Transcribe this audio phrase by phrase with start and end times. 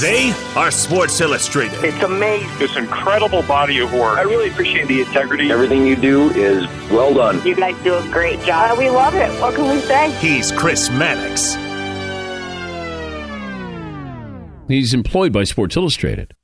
[0.00, 1.84] They are Sports Illustrated.
[1.84, 2.48] It's amazing.
[2.58, 4.18] This incredible body of work.
[4.18, 5.52] I really appreciate the integrity.
[5.52, 7.46] Everything you do is well done.
[7.46, 8.76] You guys do a great job.
[8.76, 9.30] We love it.
[9.40, 10.10] What can we say?
[10.12, 11.54] He's Chris Mannix.
[14.66, 16.34] He's employed by Sports Illustrated.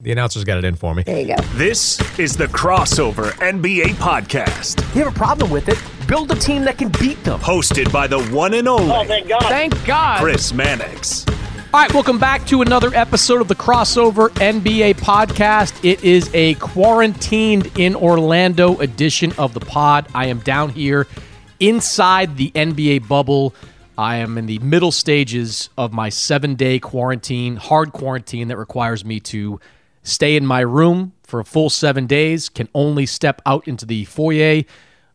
[0.00, 1.02] The announcers got it in for me.
[1.02, 1.42] There you go.
[1.54, 4.80] This is the Crossover NBA Podcast.
[4.96, 5.78] You have a problem with it?
[6.08, 7.38] Build a team that can beat them.
[7.40, 8.90] Hosted by the one and only.
[8.90, 9.42] Oh, thank God.
[9.42, 10.20] Thank God.
[10.20, 11.26] Chris Mannix.
[11.74, 15.82] All right, welcome back to another episode of the Crossover NBA podcast.
[15.82, 20.06] It is a quarantined in Orlando edition of the pod.
[20.14, 21.06] I am down here
[21.60, 23.54] inside the NBA bubble.
[23.96, 29.02] I am in the middle stages of my seven day quarantine, hard quarantine that requires
[29.02, 29.58] me to
[30.02, 34.04] stay in my room for a full seven days, can only step out into the
[34.04, 34.64] foyer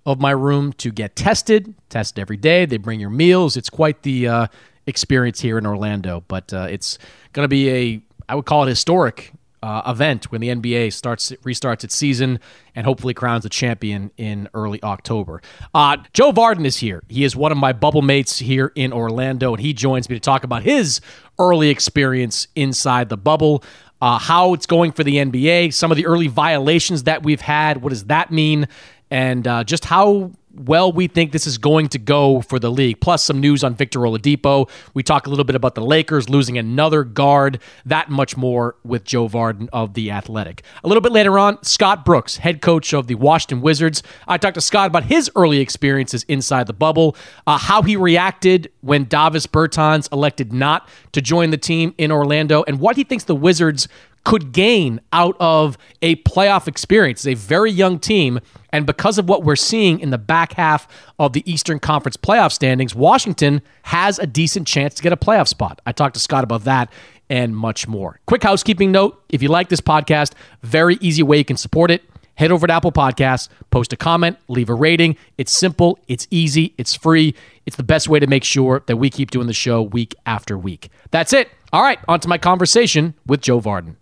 [0.07, 2.65] of my room to get tested, test every day.
[2.65, 3.55] They bring your meals.
[3.55, 4.47] It's quite the uh,
[4.87, 6.97] experience here in Orlando, but uh, it's
[7.33, 9.33] going to be a, I would call it historic
[9.63, 12.39] uh, event when the NBA starts restarts its season
[12.75, 15.41] and hopefully crowns a champion in early October.
[15.73, 17.03] Uh, Joe Vardon is here.
[17.09, 20.19] He is one of my bubble mates here in Orlando, and he joins me to
[20.19, 21.01] talk about his
[21.39, 23.63] early experience inside the bubble.
[23.99, 27.81] Uh, how it's going for the NBA, some of the early violations that we've had.
[27.81, 28.67] What does that mean?
[29.09, 32.99] And uh, just how well we think this is going to go for the league.
[32.99, 34.69] Plus, some news on Victor Oladipo.
[34.93, 37.59] We talk a little bit about the Lakers losing another guard.
[37.85, 40.63] That much more with Joe Vardon of the Athletic.
[40.83, 44.03] A little bit later on, Scott Brooks, head coach of the Washington Wizards.
[44.27, 47.15] I talked to Scott about his early experiences inside the bubble,
[47.45, 52.63] uh, how he reacted when Davis Bertans elected not to join the team in Orlando,
[52.67, 53.87] and what he thinks the Wizards
[54.27, 57.25] could gain out of a playoff experience.
[57.25, 58.41] It's a very young team.
[58.73, 60.85] And because of what we're seeing in the back half
[61.17, 65.47] of the Eastern Conference playoff standings, Washington has a decent chance to get a playoff
[65.47, 65.79] spot.
[65.85, 66.91] I talked to Scott about that
[67.29, 68.19] and much more.
[68.25, 72.03] Quick housekeeping note if you like this podcast, very easy way you can support it.
[72.37, 75.17] Head over to Apple Podcasts, post a comment, leave a rating.
[75.39, 77.33] It's simple, it's easy, it's free.
[77.65, 80.55] It's the best way to make sure that we keep doing the show week after
[80.55, 80.89] week.
[81.09, 81.49] That's it.
[81.73, 83.95] All right, on to my conversation with Joe Vardon.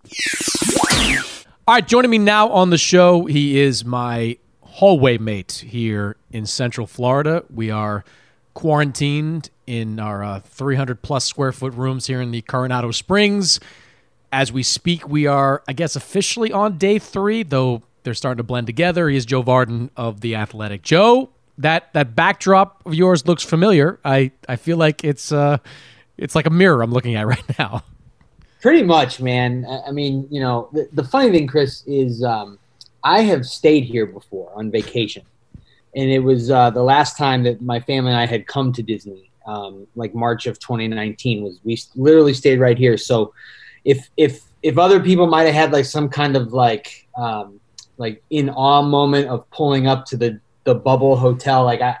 [1.66, 6.44] All right, joining me now on the show, he is my hallway mate here in
[6.44, 7.42] Central Florida.
[7.48, 8.04] We are
[8.52, 13.60] quarantined in our uh, 300 plus square foot rooms here in the Coronado Springs.
[14.30, 18.44] As we speak, we are, I guess, officially on day three, though they're starting to
[18.44, 19.08] blend together.
[19.08, 20.82] He is Joe Vardon of the Athletic.
[20.82, 23.98] Joe, that that backdrop of yours looks familiar.
[24.04, 25.58] I I feel like it's uh
[26.16, 27.82] it's like a mirror I'm looking at right now.
[28.62, 29.66] Pretty much, man.
[29.86, 32.58] I mean, you know, the, the funny thing, Chris, is um,
[33.04, 35.22] I have stayed here before on vacation,
[35.94, 38.82] and it was uh, the last time that my family and I had come to
[38.82, 41.42] Disney, um, like March of 2019.
[41.42, 42.96] Was we literally stayed right here.
[42.96, 43.34] So,
[43.84, 47.60] if if if other people might have had like some kind of like um,
[47.98, 51.96] like in awe moment of pulling up to the the bubble hotel, like I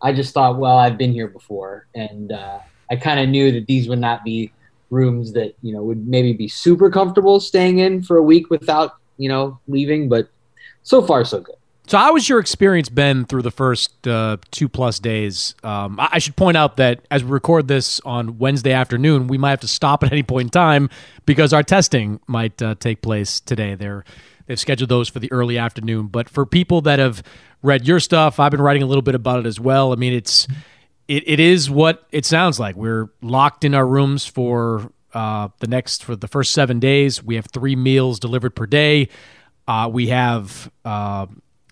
[0.00, 2.58] I just thought, well, I've been here before, and uh,
[2.90, 4.52] I kind of knew that these would not be
[4.90, 8.96] rooms that you know would maybe be super comfortable staying in for a week without
[9.16, 10.08] you know leaving.
[10.08, 10.28] But
[10.82, 11.56] so far, so good.
[11.86, 15.54] So, how was your experience, been through the first uh, two plus days?
[15.62, 19.50] Um, I should point out that as we record this on Wednesday afternoon, we might
[19.50, 20.88] have to stop at any point in time
[21.26, 23.74] because our testing might uh, take place today.
[23.74, 24.04] They're
[24.46, 26.08] they've scheduled those for the early afternoon.
[26.08, 27.22] But for people that have
[27.62, 29.92] read your stuff, I've been writing a little bit about it as well.
[29.92, 30.46] I mean, it's
[31.08, 32.76] it, it is what it sounds like.
[32.76, 37.22] We're locked in our rooms for uh, the next for the first seven days.
[37.22, 39.08] We have three meals delivered per day.
[39.66, 41.26] Uh, we have uh,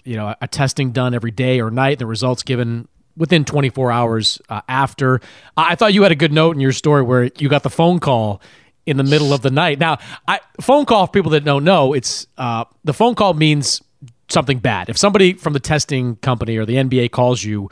[0.04, 1.98] you know a testing done every day or night.
[1.98, 5.20] The results given within 24 hours uh, after.
[5.56, 7.98] I thought you had a good note in your story where you got the phone
[8.00, 8.40] call
[8.87, 9.79] in the middle of the night.
[9.79, 13.82] Now, I phone call for people that don't know, it's uh, the phone call means
[14.29, 14.88] something bad.
[14.88, 17.70] If somebody from the testing company or the NBA calls you,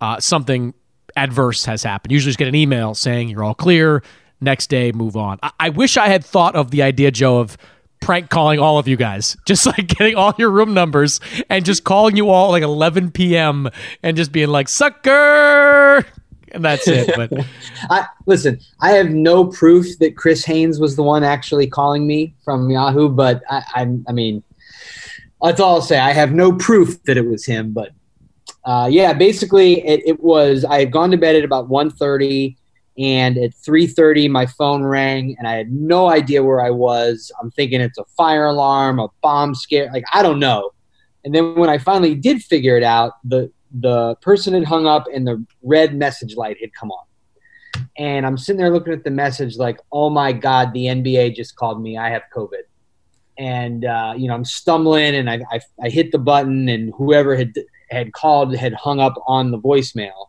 [0.00, 0.74] uh, something
[1.16, 2.12] adverse has happened.
[2.12, 4.02] Usually, just get an email saying you're all clear.
[4.40, 5.38] Next day, move on.
[5.42, 7.56] I, I wish I had thought of the idea, Joe, of
[8.00, 11.84] prank calling all of you guys, just like getting all your room numbers and just
[11.84, 13.68] calling you all like 11 p.m.
[14.02, 16.04] and just being like, sucker.
[16.52, 17.10] And that's it.
[17.16, 17.32] But
[17.90, 22.34] I, listen, I have no proof that Chris Haynes was the one actually calling me
[22.44, 24.42] from Yahoo, but I, I, I mean,
[25.42, 25.98] that's all I'll say.
[25.98, 27.90] I have no proof that it was him, but
[28.64, 32.56] uh, yeah, basically it, it, was, I had gone to bed at about 1.30
[32.98, 37.30] and at 3.30 my phone rang and I had no idea where I was.
[37.40, 39.90] I'm thinking it's a fire alarm, a bomb scare.
[39.92, 40.70] Like, I don't know.
[41.24, 45.06] And then when I finally did figure it out, the, the person had hung up
[45.12, 47.04] and the red message light had come on.
[47.98, 51.56] And I'm sitting there looking at the message like, oh my God, the NBA just
[51.56, 51.96] called me.
[51.96, 52.62] I have COVID.
[53.38, 57.36] And, uh, you know, I'm stumbling and I, I, I hit the button and whoever
[57.36, 57.52] had
[57.90, 60.28] had called had hung up on the voicemail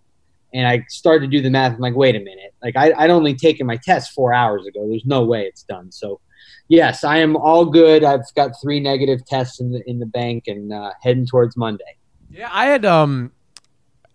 [0.54, 1.74] and I started to do the math.
[1.74, 2.54] I'm like, wait a minute.
[2.64, 4.88] Like I, I'd only taken my test four hours ago.
[4.88, 5.92] There's no way it's done.
[5.92, 6.20] So
[6.68, 8.04] yes, I am all good.
[8.04, 11.98] I've got three negative tests in the in the bank and uh, heading towards Monday.
[12.38, 13.32] Yeah, I had um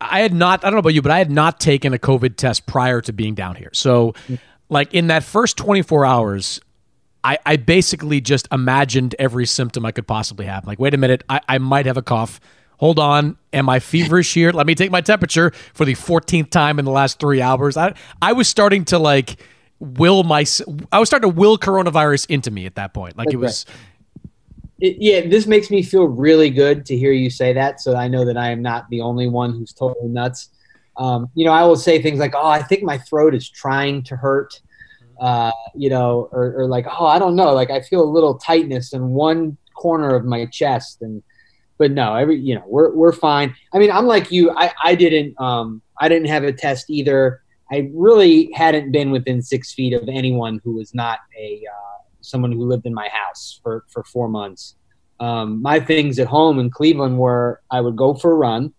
[0.00, 2.36] I had not I don't know about you, but I had not taken a COVID
[2.36, 3.70] test prior to being down here.
[3.72, 4.14] So
[4.69, 6.60] like in that first 24 hours,
[7.24, 10.66] I, I basically just imagined every symptom I could possibly have.
[10.66, 12.40] Like, wait a minute, I, I might have a cough
[12.78, 14.50] hold on, am I feverish here?
[14.50, 17.76] Let me take my temperature for the 14th time in the last three hours.
[17.76, 19.36] I, I was starting to like
[19.78, 20.44] will my,
[20.90, 23.16] I was starting to will coronavirus into me at that point.
[23.16, 23.66] Like it was.
[24.82, 27.81] It, yeah, this makes me feel really good to hear you say that.
[27.81, 30.50] So I know that I am not the only one who's totally nuts.
[30.96, 34.02] Um, you know, I will say things like, "Oh, I think my throat is trying
[34.02, 34.61] to hurt,"
[35.20, 38.38] uh, you know, or, or like, "Oh, I don't know, like I feel a little
[38.38, 41.23] tightness in one corner of my chest," and
[41.78, 43.55] but no, every you know we're we're fine.
[43.73, 44.50] I mean, I'm like you.
[44.50, 47.40] I I didn't um I didn't have a test either.
[47.70, 52.52] I really hadn't been within six feet of anyone who was not a uh, someone
[52.52, 54.76] who lived in my house for for four months.
[55.23, 58.73] Um, my things at home in Cleveland were I would go for a run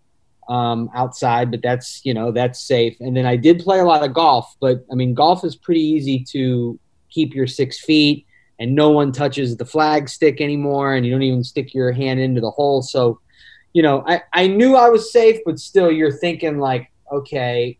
[0.49, 2.97] um, outside, but that's you know that's safe.
[2.99, 5.81] And then I did play a lot of golf, but I mean golf is pretty
[5.81, 6.77] easy to
[7.09, 8.25] keep your six feet
[8.59, 12.19] and no one touches the flag stick anymore and you don't even stick your hand
[12.19, 13.19] into the hole so
[13.73, 17.77] you know i, I knew i was safe but still you're thinking like okay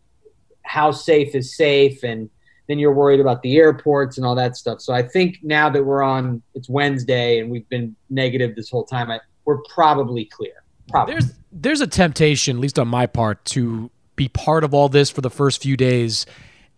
[0.64, 2.30] how safe is safe and
[2.68, 5.84] then you're worried about the airports and all that stuff so i think now that
[5.84, 10.64] we're on it's wednesday and we've been negative this whole time I, we're probably clear
[10.90, 11.14] probably.
[11.14, 15.10] there's there's a temptation at least on my part to be part of all this
[15.10, 16.26] for the first few days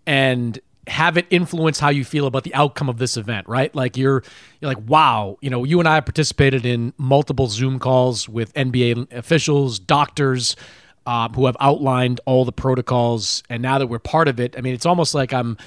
[0.05, 3.73] and have it influence how you feel about the outcome of this event, right?
[3.73, 4.23] Like you're
[4.61, 9.11] you're like, wow, you know, you and I participated in multiple Zoom calls with NBA
[9.11, 10.55] officials, doctors,
[11.05, 14.61] uh, who have outlined all the protocols, and now that we're part of it, I
[14.61, 15.57] mean, it's almost like I'm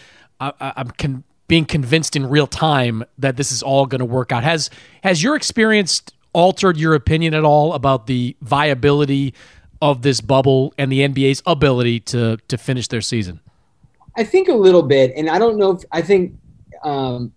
[0.41, 4.33] I, I'm con- being convinced in real time that this is all going to work
[4.33, 4.45] out.
[4.45, 4.71] Has
[5.03, 6.03] has your experience
[6.33, 9.35] altered your opinion at all about the viability
[9.81, 13.41] of this bubble and the NBA's ability to to finish their season?
[14.17, 16.35] I think a little bit, and I don't know if I think
[16.83, 17.33] um,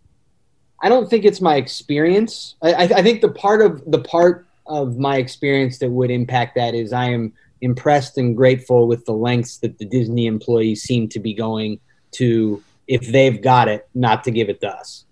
[0.82, 2.56] I don't think it's my experience.
[2.62, 6.74] I, I, think the part of the part of my experience that would impact that
[6.74, 11.20] is I am impressed and grateful with the lengths that the Disney employees seem to
[11.20, 11.80] be going
[12.12, 15.06] to if they've got it, not to give it to us.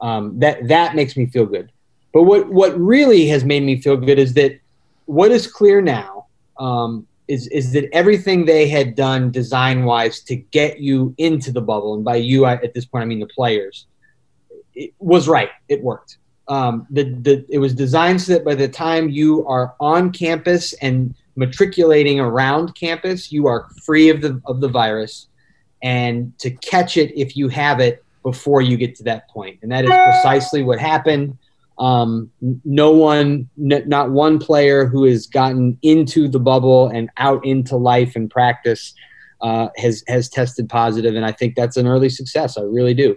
[0.00, 1.70] Um, that that makes me feel good.
[2.12, 4.58] But what what really has made me feel good is that
[5.06, 6.26] what is clear now
[6.58, 11.60] um, is is that everything they had done design wise to get you into the
[11.60, 13.86] bubble, and by you I, at this point I mean the players,
[14.74, 15.50] it was right.
[15.68, 16.18] It worked.
[16.46, 20.72] Um, the, the it was designed so that by the time you are on campus
[20.74, 25.28] and matriculating around campus, you are free of the of the virus,
[25.82, 29.58] and to catch it if you have it before you get to that point.
[29.62, 31.38] And that is precisely what happened.
[31.78, 32.30] Um,
[32.64, 37.76] no one, n- not one player who has gotten into the bubble and out into
[37.76, 38.92] life and practice
[39.40, 42.58] uh, has has tested positive, and I think that's an early success.
[42.58, 43.16] I really do.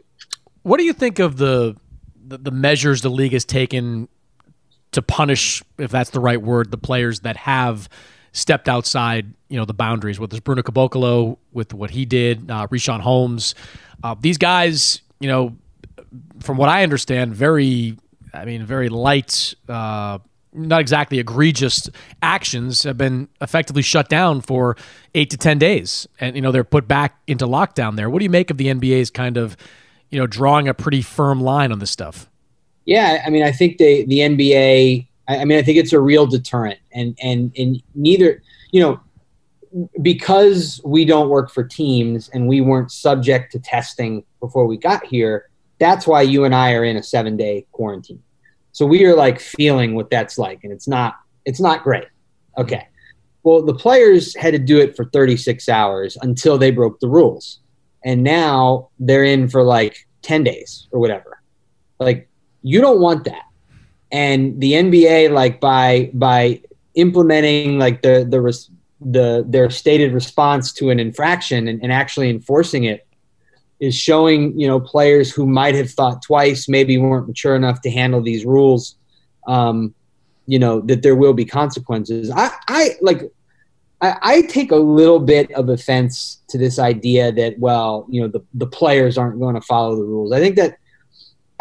[0.62, 1.76] What do you think of the
[2.24, 4.08] the, the measures the league has taken
[4.92, 7.90] to punish, if that's the right word, the players that have
[8.34, 10.20] stepped outside, you know, the boundaries.
[10.20, 13.56] With this Bruno Caboclo, with what he did, uh, Richaun Holmes,
[14.04, 15.56] uh, these guys, you know,
[16.40, 17.98] from what I understand, very
[18.34, 20.20] I mean, very light, uh,
[20.54, 21.90] not exactly egregious
[22.22, 24.76] actions have been effectively shut down for
[25.16, 26.08] eight to 10 days.
[26.20, 28.10] And, you know, they're put back into lockdown there.
[28.10, 29.56] What do you make of the NBA's kind of,
[30.10, 32.30] you know, drawing a pretty firm line on this stuff?
[32.86, 33.24] Yeah.
[33.26, 36.80] I mean, I think they, the NBA, I mean, I think it's a real deterrent.
[36.92, 39.00] And, and, and neither, you know,
[40.02, 45.06] because we don't work for teams and we weren't subject to testing before we got
[45.06, 48.22] here, that's why you and I are in a seven day quarantine.
[48.72, 52.08] So we are like feeling what that's like, and it's not it's not great.
[52.58, 52.88] Okay.
[53.44, 57.60] Well, the players had to do it for 36 hours until they broke the rules.
[58.06, 61.42] And now they're in for like 10 days or whatever.
[62.00, 62.30] Like
[62.62, 63.44] you don't want that.
[64.12, 66.62] And the NBA like by by
[66.96, 68.68] implementing like the the
[69.00, 73.08] the their stated response to an infraction and, and actually enforcing it
[73.80, 77.90] is showing you know players who might have thought twice, maybe weren't mature enough to
[77.90, 78.96] handle these rules.
[79.48, 79.94] Um,
[80.46, 82.32] you know that there will be consequences.
[82.32, 83.24] I, I like.
[84.02, 88.28] I, I take a little bit of offense to this idea that well, you know,
[88.28, 90.32] the the players aren't going to follow the rules.
[90.32, 90.78] I think that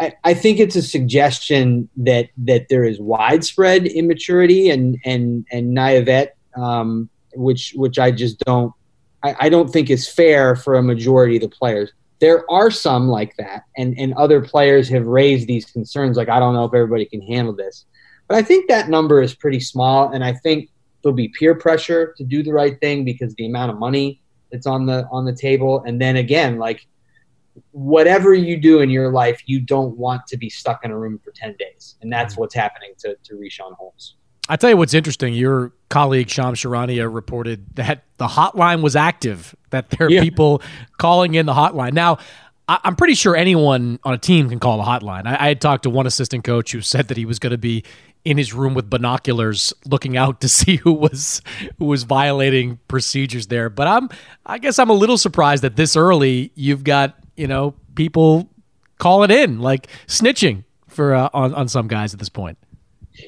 [0.01, 5.73] I, I think it's a suggestion that that there is widespread immaturity and and and
[5.73, 8.73] naivete, um, which which I just don't
[9.23, 11.91] I, I, don't think is fair for a majority of the players
[12.21, 16.15] there are some like that, and and other players have raised these concerns.
[16.15, 17.85] Like I don't know if everybody can handle this,
[18.27, 20.69] but I think that number is pretty small, and I think
[21.01, 24.67] there'll be peer pressure to do the right thing because the amount of money that's
[24.67, 26.85] on the on the table, and then again, like
[27.71, 31.19] whatever you do in your life, you don't want to be stuck in a room
[31.23, 32.41] for ten days, and that's mm-hmm.
[32.41, 34.15] what's happening to to Richaun Holmes.
[34.49, 35.33] I tell you what's interesting.
[35.33, 39.55] Your colleague Shams Charania reported that the hotline was active.
[39.69, 40.21] That there are yeah.
[40.21, 40.61] people
[40.97, 41.93] calling in the hotline.
[41.93, 42.17] Now,
[42.67, 45.25] I, am pretty sure anyone on a team can call the hotline.
[45.25, 47.57] I, I had talked to one assistant coach who said that he was going to
[47.57, 47.83] be
[48.23, 51.41] in his room with binoculars, looking out to see who was
[51.77, 53.69] who was violating procedures there.
[53.69, 54.09] But I'm,
[54.45, 58.49] I guess, I'm a little surprised that this early you've got you know people
[58.97, 62.57] call it in like snitching for uh, on on some guys at this point.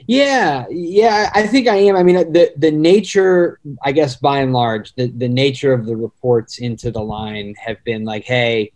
[0.08, 1.96] Yeah, yeah, I think I am.
[1.96, 5.96] I mean, the the nature, I guess, by and large, the the nature of the
[5.96, 8.72] reports into the line have been like, hey,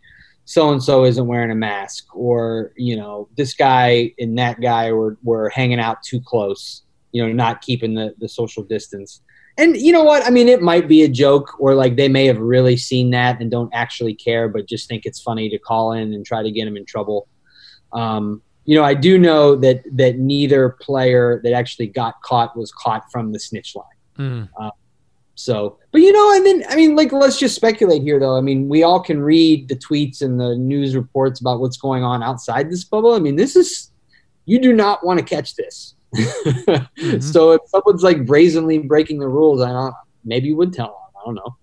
[0.45, 4.91] so and so isn't wearing a mask, or you know, this guy and that guy
[4.91, 9.21] were were hanging out too close, you know, not keeping the the social distance.
[9.57, 10.25] And you know what?
[10.25, 13.41] I mean, it might be a joke, or like they may have really seen that
[13.41, 16.51] and don't actually care, but just think it's funny to call in and try to
[16.51, 17.27] get them in trouble.
[17.93, 22.71] Um, you know, I do know that that neither player that actually got caught was
[22.71, 23.85] caught from the snitch line.
[24.19, 24.49] Mm.
[24.59, 24.71] Uh,
[25.35, 28.37] so, but you know, and then I mean, like, let's just speculate here, though.
[28.37, 32.03] I mean, we all can read the tweets and the news reports about what's going
[32.03, 33.13] on outside this bubble.
[33.13, 33.91] I mean, this is
[34.45, 35.95] you do not want to catch this.
[36.15, 37.19] Mm-hmm.
[37.19, 39.93] So if someone's like brazenly breaking the rules, I don't.
[40.23, 41.21] Maybe you would tell them.
[41.21, 41.55] I don't know.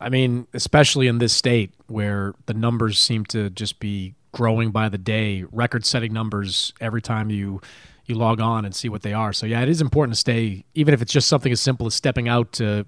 [0.00, 4.88] I mean, especially in this state where the numbers seem to just be growing by
[4.88, 7.60] the day, record-setting numbers every time you
[8.06, 9.32] you log on and see what they are.
[9.32, 11.94] So yeah, it is important to stay, even if it's just something as simple as
[11.94, 12.84] stepping out to you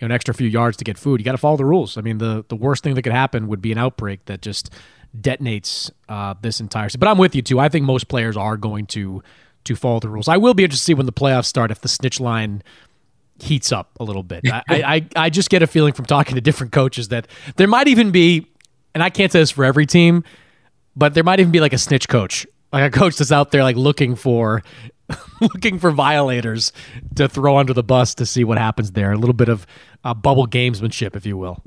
[0.00, 1.20] know, an extra few yards to get food.
[1.20, 1.96] You got to follow the rules.
[1.96, 4.70] I mean, the the worst thing that could happen would be an outbreak that just
[5.18, 6.88] detonates uh, this entire.
[6.88, 6.98] City.
[6.98, 7.60] But I'm with you too.
[7.60, 9.22] I think most players are going to
[9.64, 10.28] to follow the rules.
[10.28, 12.62] I will be interested to see when the playoffs start if the snitch line
[13.40, 14.44] heats up a little bit.
[14.46, 17.88] I, I, I just get a feeling from talking to different coaches that there might
[17.88, 18.46] even be,
[18.94, 20.24] and I can't say this for every team,
[20.96, 23.62] but there might even be like a snitch coach, like a coach that's out there
[23.62, 24.62] like looking for
[25.40, 26.72] looking for violators
[27.16, 29.12] to throw under the bus to see what happens there.
[29.12, 29.66] A little bit of
[30.04, 31.62] uh, bubble gamesmanship, if you will.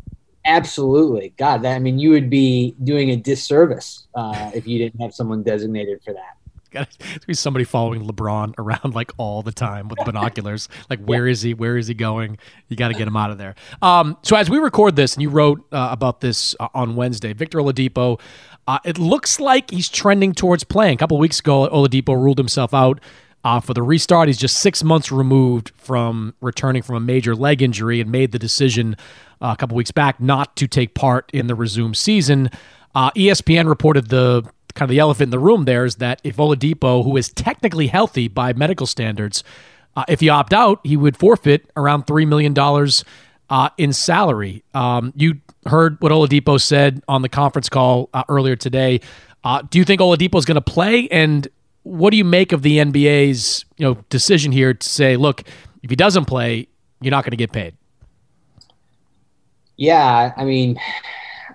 [0.46, 1.62] Absolutely, God.
[1.64, 5.44] That, I mean, you would be doing a disservice uh, if you didn't have someone
[5.44, 6.38] designated for that.
[6.78, 6.92] Got
[7.22, 10.70] to be somebody following LeBron around like all the time with binoculars.
[10.90, 11.54] like, where is he?
[11.54, 12.38] Where is he going?
[12.68, 13.56] You got to get him out of there.
[13.82, 17.34] Um, so as we record this, and you wrote uh, about this uh, on Wednesday,
[17.34, 18.20] Victor Oladipo.
[18.68, 20.96] Uh, it looks like he's trending towards playing.
[20.96, 23.00] A couple weeks ago, Oladipo ruled himself out
[23.46, 24.28] uh, for the restart.
[24.28, 28.40] He's just six months removed from returning from a major leg injury and made the
[28.40, 28.98] decision
[29.42, 32.50] uh, a couple weeks back not to take part in the resumed season.
[32.98, 34.42] Uh, ESPN reported the
[34.74, 37.86] kind of the elephant in the room there is that if Oladipo, who is technically
[37.86, 39.44] healthy by medical standards,
[39.96, 43.06] uh, if he opt out, he would forfeit around three million dollars
[43.52, 44.64] uh, in salary.
[44.74, 45.36] Um, you
[45.68, 49.02] heard what Oladipo said on the conference call uh, earlier today.
[49.44, 51.08] Uh, do you think Oladipo is going to play?
[51.10, 51.48] And
[51.84, 55.44] what do you make of the NBA's you know decision here to say, look,
[55.84, 56.68] if he doesn't play,
[57.02, 57.76] you're not going to get paid?
[59.76, 60.80] Yeah, I mean,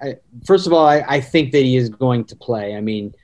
[0.03, 2.77] I, first of all, I, I think that he is going to play.
[2.77, 3.15] I mean,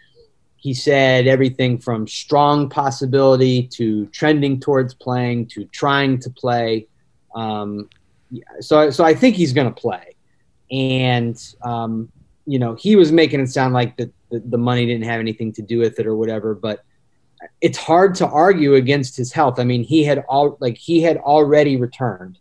[0.56, 6.86] he said everything from strong possibility to trending towards playing to trying to play.
[7.34, 7.88] Um,
[8.60, 10.14] so, so I think he's going to play.
[10.70, 12.10] And, um,
[12.46, 15.52] you know, he was making it sound like that the, the money didn't have anything
[15.54, 16.84] to do with it or whatever, but
[17.60, 19.58] it's hard to argue against his health.
[19.58, 22.38] I mean, he had all like he had already returned.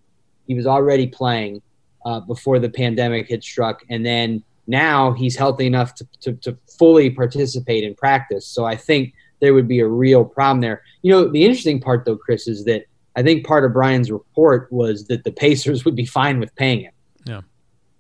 [0.48, 1.62] He was already playing
[2.06, 6.58] uh, before the pandemic had struck, and then now he's healthy enough to, to, to
[6.78, 8.46] fully participate in practice.
[8.46, 10.84] So I think there would be a real problem there.
[11.02, 12.86] You know, the interesting part though, Chris, is that
[13.16, 16.82] I think part of Brian's report was that the Pacers would be fine with paying
[16.82, 16.94] him.
[17.26, 17.42] Yeah.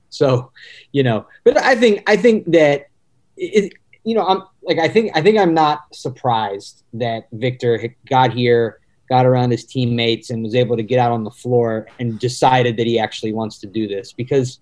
[0.10, 0.52] So,
[0.92, 2.88] you know, but I think I think that
[3.36, 3.74] it,
[4.04, 8.80] you know, I'm like I think I think I'm not surprised that Victor got here,
[9.10, 12.78] got around his teammates, and was able to get out on the floor and decided
[12.78, 14.60] that he actually wants to do this because,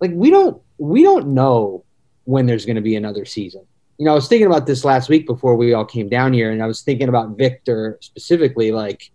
[0.00, 1.84] like, we don't we don't know
[2.24, 3.62] when there's going to be another season.
[3.98, 6.50] You know, I was thinking about this last week before we all came down here,
[6.50, 9.10] and I was thinking about Victor specifically, like,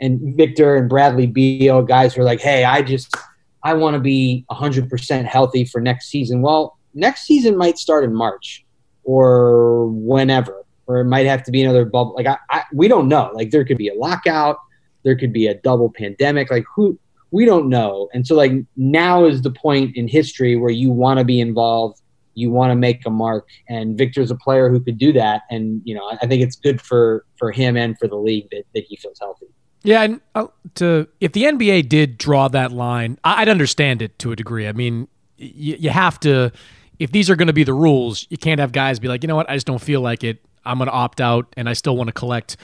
[0.00, 3.16] and Victor and Bradley Beal, guys were like, hey, I just,
[3.64, 6.40] I want to be 100% healthy for next season.
[6.40, 8.64] Well, next season might start in March
[9.04, 12.14] or whenever, or it might have to be another bubble.
[12.14, 13.30] Like, I, I we don't know.
[13.34, 14.58] Like, there could be a lockout,
[15.02, 16.50] there could be a double pandemic.
[16.50, 16.98] Like, who,
[17.32, 18.08] we don't know.
[18.14, 22.00] And so like now is the point in history where you want to be involved,
[22.34, 25.80] you want to make a mark and Victor's a player who could do that and
[25.84, 28.84] you know, I think it's good for for him and for the league that that
[28.84, 29.46] he feels healthy.
[29.82, 34.30] Yeah, and uh, to if the NBA did draw that line, I'd understand it to
[34.30, 34.68] a degree.
[34.68, 36.52] I mean, you, you have to
[36.98, 39.26] if these are going to be the rules, you can't have guys be like, "You
[39.26, 39.50] know what?
[39.50, 40.44] I just don't feel like it.
[40.64, 42.56] I'm going to opt out and I still want to collect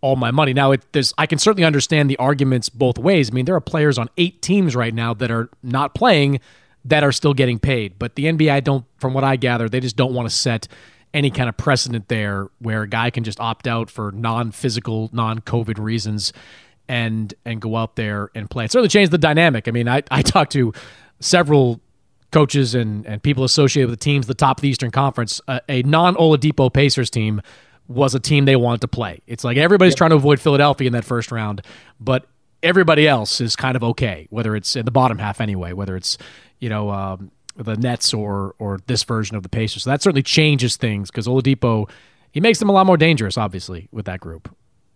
[0.00, 0.52] all my money.
[0.52, 3.30] Now, it, there's, I can certainly understand the arguments both ways.
[3.30, 6.40] I mean, there are players on eight teams right now that are not playing
[6.84, 7.98] that are still getting paid.
[7.98, 10.68] But the NBA, don't, from what I gather, they just don't want to set
[11.12, 15.78] any kind of precedent there where a guy can just opt out for non-physical, non-COVID
[15.78, 16.32] reasons
[16.88, 18.64] and and go out there and play.
[18.64, 19.66] It certainly changed the dynamic.
[19.66, 20.72] I mean, I, I talked to
[21.20, 21.80] several
[22.32, 25.60] coaches and, and people associated with the teams, the top of the Eastern Conference, uh,
[25.68, 27.40] a non Oladipo Pacers team
[27.88, 29.20] was a team they wanted to play.
[29.26, 29.98] It's like everybody's yep.
[29.98, 31.62] trying to avoid Philadelphia in that first round,
[32.00, 32.26] but
[32.62, 36.18] everybody else is kind of okay, whether it's in the bottom half anyway, whether it's,
[36.58, 39.84] you know, um, the Nets or or this version of the Pacers.
[39.84, 41.88] So that certainly changes things because Oladipo,
[42.32, 44.54] he makes them a lot more dangerous, obviously, with that group.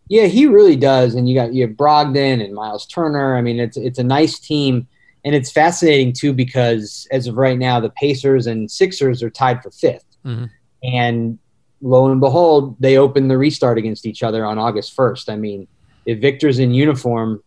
[0.09, 1.15] Yeah, he really does.
[1.15, 3.37] And you got you have Brogdon and Miles Turner.
[3.37, 4.89] I mean, it's it's a nice team.
[5.25, 9.63] And it's fascinating too because as of right now, the Pacers and Sixers are tied
[9.63, 10.47] for 5th mm-hmm.
[10.83, 11.39] And
[11.83, 15.29] lo and behold, they open the restart against each other on August 1st.
[15.29, 15.69] I mean,
[16.07, 17.43] if Victor's in uniform,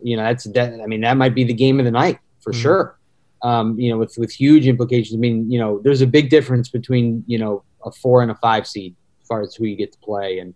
[0.00, 2.52] you know, that's that, I mean, that might be the game of the night for
[2.52, 2.62] mm-hmm.
[2.62, 2.98] sure.
[3.42, 5.14] Um, you know, with with huge implications.
[5.14, 8.34] I mean, you know, there's a big difference between you know a four and a
[8.36, 10.54] five seed as far as who you get to play and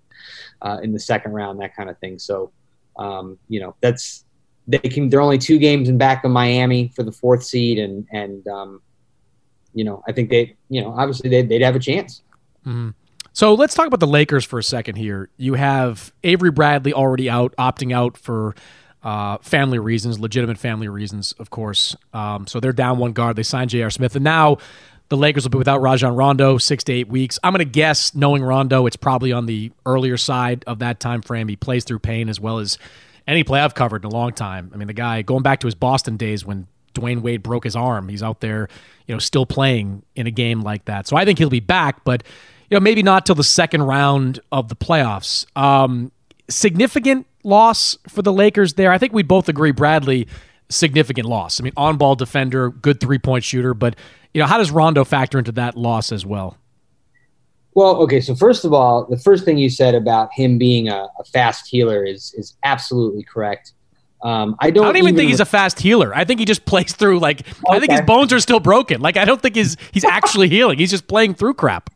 [0.63, 2.19] uh, in the second round, that kind of thing.
[2.19, 2.53] So,
[2.99, 4.25] um, you know, that's
[4.71, 5.09] they can.
[5.09, 8.83] They're only two games in back of Miami for the fourth seed, and and um,
[9.75, 12.23] you know, I think they, you know, obviously they, would have a chance.
[12.67, 12.91] Mm-hmm.
[13.33, 15.31] So let's talk about the Lakers for a second here.
[15.37, 18.55] You have Avery Bradley already out, opting out for
[19.03, 21.97] uh, family reasons, legitimate family reasons, of course.
[22.13, 23.37] Um, so they're down one guard.
[23.37, 23.91] They signed J.R.
[23.91, 24.59] Smith, and now
[25.09, 27.39] the Lakers will be without Rajon Rondo six to eight weeks.
[27.43, 31.23] I'm going to guess, knowing Rondo, it's probably on the earlier side of that time
[31.23, 31.49] frame.
[31.49, 32.79] He plays through pain as well as
[33.31, 34.71] any play I've covered in a long time.
[34.75, 37.77] I mean, the guy going back to his Boston days when Dwyane Wade broke his
[37.77, 38.69] arm, he's out there,
[39.07, 41.07] you know, still playing in a game like that.
[41.07, 42.23] So I think he'll be back, but
[42.69, 45.47] you know, maybe not till the second round of the playoffs.
[45.57, 46.13] Um,
[46.49, 48.93] significant loss for the Lakers there.
[48.93, 50.27] I think we both agree, Bradley.
[50.71, 51.61] significant loss.
[51.61, 53.97] I mean, on ball defender, good three point shooter, but
[54.33, 56.57] you know, how does Rondo factor into that loss as well?
[57.75, 58.21] Well, okay.
[58.21, 61.69] So first of all, the first thing you said about him being a, a fast
[61.69, 63.73] healer is is absolutely correct.
[64.23, 64.85] Um, I don't.
[64.85, 66.15] I don't even, even think he's a fast healer.
[66.15, 67.57] I think he just plays through like okay.
[67.71, 69.01] I think his bones are still broken.
[69.01, 70.79] Like I don't think he's he's actually healing.
[70.79, 71.91] He's just playing through crap.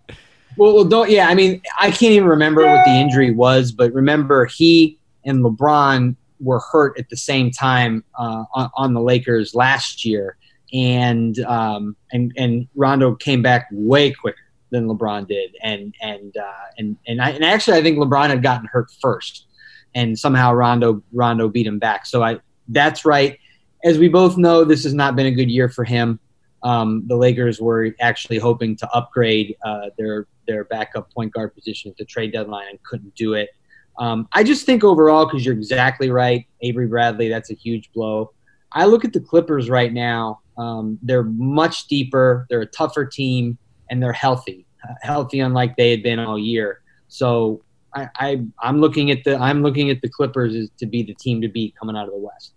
[0.56, 1.10] Well, well, don't.
[1.10, 5.44] Yeah, I mean, I can't even remember what the injury was, but remember he and
[5.44, 10.36] LeBron were hurt at the same time uh, on, on, the Lakers last year,
[10.72, 14.38] and um, and and Rondo came back way quicker
[14.74, 18.42] than LeBron did, and and uh, and and I, and actually I think LeBron had
[18.42, 19.46] gotten hurt first,
[19.94, 22.06] and somehow Rondo Rondo beat him back.
[22.06, 23.38] So I that's right.
[23.84, 26.18] As we both know, this has not been a good year for him.
[26.62, 31.90] Um, the Lakers were actually hoping to upgrade uh, their their backup point guard position
[31.90, 33.50] at the trade deadline and couldn't do it.
[33.98, 38.32] Um, I just think overall, because you're exactly right, Avery Bradley, that's a huge blow.
[38.72, 40.40] I look at the Clippers right now.
[40.58, 42.46] Um, they're much deeper.
[42.48, 43.56] They're a tougher team,
[43.90, 44.66] and they're healthy,
[45.02, 46.80] healthy unlike they had been all year.
[47.08, 47.62] So
[47.94, 51.14] I, I, I'm looking at the I'm looking at the Clippers as to be the
[51.14, 52.52] team to beat coming out of the West.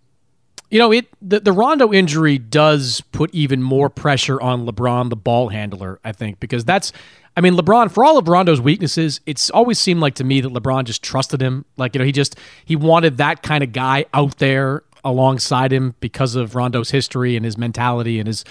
[0.70, 5.16] You know, it the, the Rondo injury does put even more pressure on LeBron, the
[5.16, 6.92] ball handler, I think, because that's
[7.38, 10.52] I mean, LeBron, for all of Rondo's weaknesses, it's always seemed like to me that
[10.52, 11.64] LeBron just trusted him.
[11.76, 15.94] Like, you know, he just he wanted that kind of guy out there alongside him
[16.00, 18.44] because of Rondo's history and his mentality and his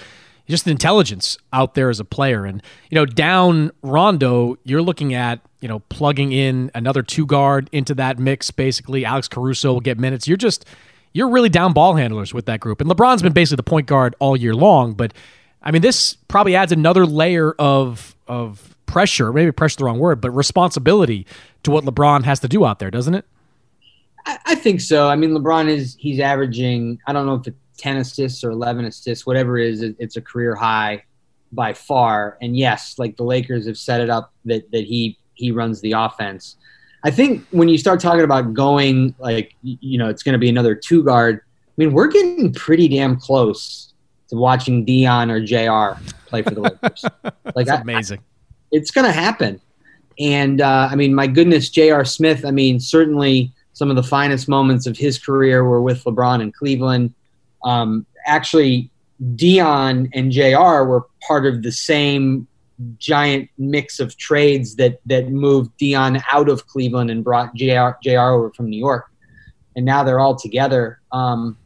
[0.48, 2.44] just intelligence out there as a player.
[2.44, 7.68] And, you know, down Rondo, you're looking at, you know, plugging in another two guard
[7.72, 9.04] into that mix, basically.
[9.04, 10.26] Alex Caruso will get minutes.
[10.26, 10.64] You're just,
[11.12, 12.80] you're really down ball handlers with that group.
[12.80, 14.94] And LeBron's been basically the point guard all year long.
[14.94, 15.12] But,
[15.62, 20.18] I mean, this probably adds another layer of, of, pressure maybe pressure the wrong word
[20.18, 21.26] but responsibility
[21.62, 23.26] to what lebron has to do out there doesn't it
[24.44, 25.08] I, think so.
[25.08, 26.98] I mean, LeBron is he's averaging.
[27.06, 30.20] I don't know if it, 10 assists or 11 assists, whatever it is, it's a
[30.20, 31.02] career high
[31.52, 32.36] by far.
[32.42, 35.92] And yes, like the Lakers have set it up that, that he, he runs the
[35.92, 36.56] offense.
[37.04, 40.48] I think when you start talking about going, like, you know, it's going to be
[40.48, 41.40] another two guard.
[41.46, 43.94] I mean, we're getting pretty damn close
[44.28, 47.04] to watching Dion or JR play for the Lakers.
[47.54, 48.18] like, That's amazing.
[48.18, 48.22] I,
[48.72, 49.60] it's going to happen.
[50.18, 52.02] And uh, I mean, my goodness, Jr.
[52.02, 56.42] Smith, I mean, certainly some of the finest moments of his career were with LeBron
[56.42, 57.14] in Cleveland.
[57.64, 58.90] Um, actually,
[59.34, 62.46] Dion and JR were part of the same
[62.98, 67.90] giant mix of trades that that moved Dion out of Cleveland and brought Jr.
[68.02, 68.20] Jr.
[68.20, 69.10] over from New York,
[69.74, 71.00] and now they're all together.
[71.10, 71.56] Um,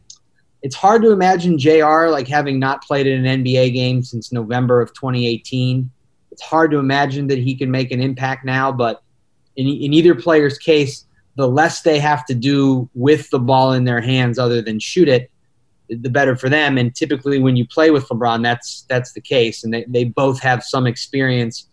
[0.63, 2.07] it's hard to imagine Jr.
[2.09, 5.91] like having not played in an NBA game since November of 2018.
[6.31, 9.03] It's hard to imagine that he can make an impact now, but
[9.57, 11.05] in, in either player's case,
[11.37, 15.09] the less they have to do with the ball in their hands other than shoot
[15.09, 15.31] it,
[15.89, 16.79] the better for them.
[16.79, 19.65] And typically, when you play with LeBron, that's that's the case.
[19.65, 21.69] And they, they both have some experience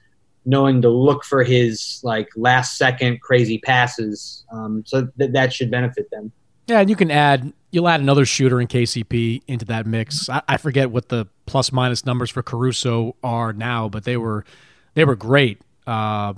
[0.46, 4.46] knowing to look for his like last second crazy passes.
[4.52, 6.32] Um, so th- that should benefit them.
[6.68, 10.30] Yeah, and you can add you'll add another shooter in KCP into that mix.
[10.30, 14.46] I, I, forget what the plus minus numbers for Caruso are now, but they were
[14.94, 15.62] they were great.
[15.88, 16.34] Uh,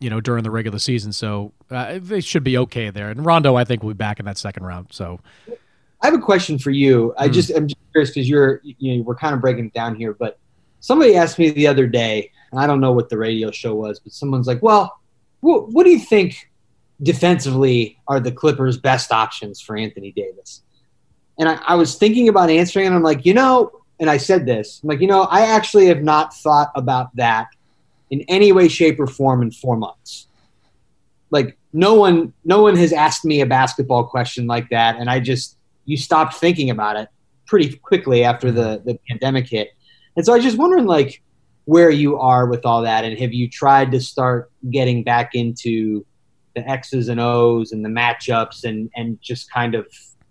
[0.00, 3.08] you know, during the regular season, so uh, they should be okay there.
[3.08, 4.88] And Rondo, I think, will be back in that second round.
[4.90, 5.20] So,
[6.02, 7.14] I have a question for you.
[7.16, 7.32] I hmm.
[7.32, 10.12] just I'm just curious because you're you know we're kind of breaking it down here,
[10.12, 10.38] but
[10.80, 14.00] somebody asked me the other day, and I don't know what the radio show was,
[14.00, 14.98] but someone's like, "Well,
[15.40, 16.50] what, what do you think
[17.02, 20.62] defensively are the Clippers' best options for Anthony Davis?
[21.38, 24.46] And I, I, was thinking about answering, and I'm like, you know, and I said
[24.46, 27.48] this, I'm like, you know, I actually have not thought about that
[28.10, 30.28] in any way, shape, or form in four months.
[31.30, 35.18] Like no one, no one has asked me a basketball question like that, and I
[35.18, 37.08] just you stopped thinking about it
[37.46, 38.88] pretty quickly after the mm-hmm.
[38.88, 39.70] the pandemic hit,
[40.16, 41.22] and so I was just wondering like
[41.64, 46.04] where you are with all that, and have you tried to start getting back into
[46.54, 49.86] the X's and O's and the matchups and and just kind of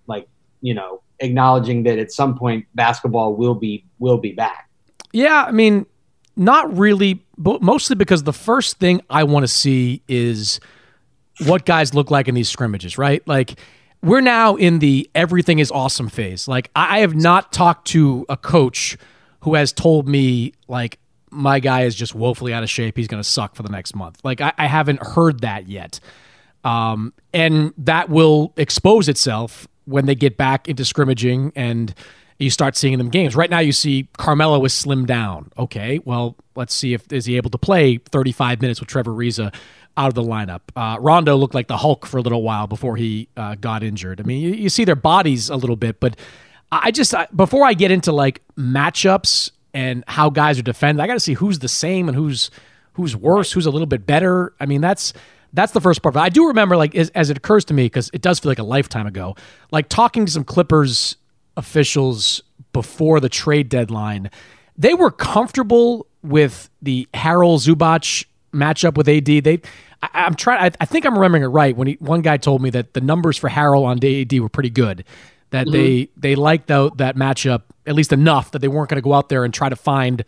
[0.08, 0.28] like
[0.62, 4.70] you know acknowledging that at some point basketball will be will be back.
[5.14, 5.86] Yeah, I mean,
[6.36, 10.60] not really, but mostly because the first thing I want to see is
[11.46, 13.26] what guys look like in these scrimmages, right?
[13.28, 13.60] Like
[14.02, 16.48] we're now in the everything is awesome phase.
[16.48, 18.98] Like I have not talked to a coach
[19.42, 22.98] who has told me like my guy is just woefully out of shape.
[22.98, 24.20] He's going to suck for the next month.
[24.24, 26.00] Like I, I haven't heard that yet.
[26.64, 31.94] Um, and that will expose itself when they get back into scrimmaging and
[32.38, 33.36] you start seeing them games.
[33.36, 35.52] Right now, you see Carmelo is slimmed down.
[35.58, 39.54] Okay, well, let's see if is he able to play 35 minutes with Trevor Ariza
[39.98, 40.62] out of the lineup.
[40.76, 44.20] Uh, Rondo looked like the Hulk for a little while before he uh, got injured.
[44.20, 46.18] I mean, you, you see their bodies a little bit, but
[46.72, 51.14] I just before I get into like matchups and how guys are defended, I got
[51.14, 52.50] to see who's the same and who's
[52.94, 54.54] who's worse, who's a little bit better.
[54.60, 55.14] I mean, that's
[55.54, 56.14] that's the first part.
[56.14, 58.50] But I do remember, like, as, as it occurs to me, because it does feel
[58.50, 59.36] like a lifetime ago,
[59.72, 61.18] like talking to some Clippers
[61.58, 64.32] officials before the trade deadline,
[64.78, 69.26] they were comfortable with the Harrell Zubac matchup with AD.
[69.26, 69.62] They,
[70.02, 70.64] I, am trying.
[70.64, 71.76] I, I, think I'm remembering it right.
[71.76, 74.70] When he, one guy told me that the numbers for Harrell on AD were pretty
[74.70, 75.04] good.
[75.52, 75.74] That mm-hmm.
[75.74, 79.14] they they liked the, that matchup at least enough that they weren't going to go
[79.14, 80.24] out there and try to find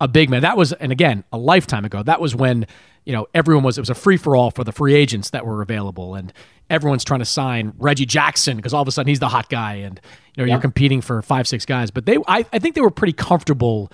[0.00, 0.42] a big man.
[0.42, 2.02] That was, and again, a lifetime ago.
[2.02, 2.66] That was when
[3.06, 5.46] you know, everyone was, it was a free for all for the free agents that
[5.46, 6.16] were available.
[6.16, 6.32] And
[6.68, 9.74] everyone's trying to sign Reggie Jackson because all of a sudden he's the hot guy.
[9.74, 10.00] And,
[10.34, 10.54] you know, yeah.
[10.54, 11.92] you're competing for five, six guys.
[11.92, 13.92] But they, I, I think they were pretty comfortable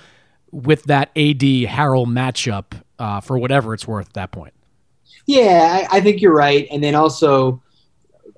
[0.51, 4.55] with that AD Harrell matchup uh, for whatever it's worth at that point.
[5.27, 6.67] Yeah, I, I think you're right.
[6.71, 7.63] And then also,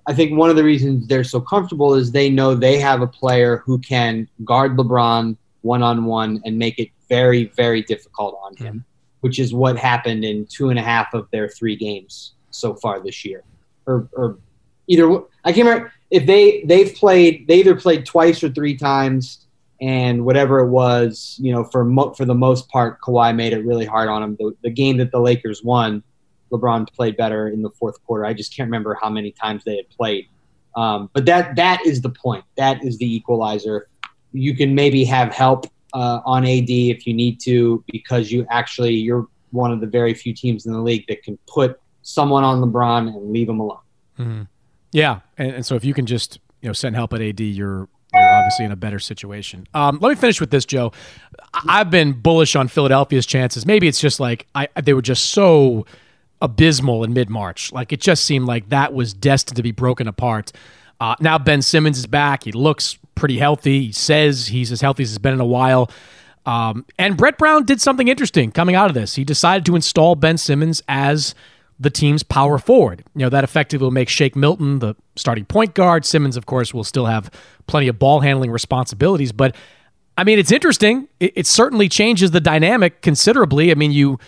[0.07, 3.07] I think one of the reasons they're so comfortable is they know they have a
[3.07, 8.57] player who can guard LeBron one on one and make it very, very difficult on
[8.57, 8.67] him.
[8.67, 8.91] Mm-hmm
[9.25, 13.01] which is what happened in two and a half of their three games so far
[13.01, 13.43] this year,
[13.87, 14.37] or, or
[14.87, 15.11] either
[15.47, 19.44] I can't remember if they they've played they either played twice or three times,
[19.81, 23.65] and whatever it was, you know, for mo- for the most part, Kawhi made it
[23.65, 24.37] really hard on him.
[24.39, 26.03] The, the game that the Lakers won,
[26.53, 28.25] LeBron played better in the fourth quarter.
[28.25, 30.29] I just can't remember how many times they had played.
[30.77, 32.45] Um, but that that is the point.
[32.57, 33.89] That is the equalizer.
[34.33, 38.95] You can maybe have help uh, on AD if you need to, because you actually
[38.95, 42.61] you're one of the very few teams in the league that can put someone on
[42.61, 43.79] LeBron and leave him alone.
[44.19, 44.43] Mm-hmm.
[44.93, 47.89] Yeah, and, and, so if you can just you know send help at AD, you're
[48.15, 49.67] you're obviously in a better situation.
[49.75, 50.93] Um, let me finish with this, Joe.
[51.53, 53.67] I've been bullish on Philadelphia's chances.
[53.67, 55.87] Maybe it's just like I they were just so
[56.41, 57.73] abysmal in mid March.
[57.73, 60.53] Like it just seemed like that was destined to be broken apart.
[61.01, 62.45] Uh, now Ben Simmons is back.
[62.45, 63.87] He looks pretty healthy.
[63.87, 65.91] He says he's as healthy as he's been in a while.
[66.47, 69.15] Um, and Brett Brown did something interesting coming out of this.
[69.15, 71.35] He decided to install Ben Simmons as
[71.79, 73.05] the team's power forward.
[73.15, 76.05] You know, that effectively will make Shake Milton the starting point guard.
[76.05, 77.31] Simmons, of course, will still have
[77.67, 79.33] plenty of ball handling responsibilities.
[79.33, 79.57] But
[80.17, 81.09] I mean, it's interesting.
[81.21, 83.71] It, it certainly changes the dynamic considerably.
[83.71, 84.19] I mean, you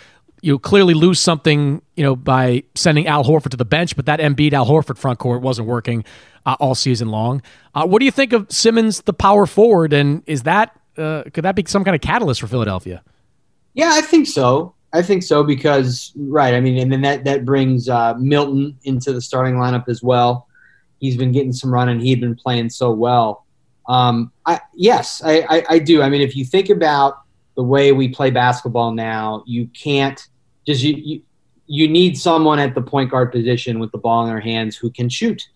[0.41, 4.19] you clearly lose something, you know, by sending Al Horford to the bench, but that
[4.19, 6.05] Embiid Al Horford front court wasn't working
[6.45, 7.41] uh, all season long.
[7.73, 11.43] Uh, what do you think of Simmons, the power forward, and is that uh, could
[11.43, 13.03] that be some kind of catalyst for Philadelphia?
[13.73, 14.73] Yeah, I think so.
[14.93, 16.53] I think so because right.
[16.53, 20.47] I mean, and then that that brings uh, Milton into the starting lineup as well.
[20.99, 23.45] He's been getting some run, and he'd been playing so well.
[23.87, 26.01] Um, I, yes, I, I, I do.
[26.01, 27.19] I mean, if you think about
[27.55, 30.21] the way we play basketball now, you can't
[30.65, 31.21] just you, you
[31.67, 34.89] you need someone at the point guard position with the ball in their hands who
[34.89, 35.47] can shoot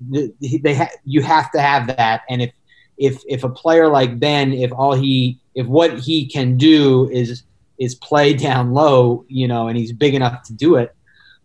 [0.00, 2.22] they ha- you have to have that.
[2.28, 2.52] And if
[2.98, 7.42] if if a player like Ben, if all he if what he can do is
[7.80, 10.94] is play down low, you know, and he's big enough to do it,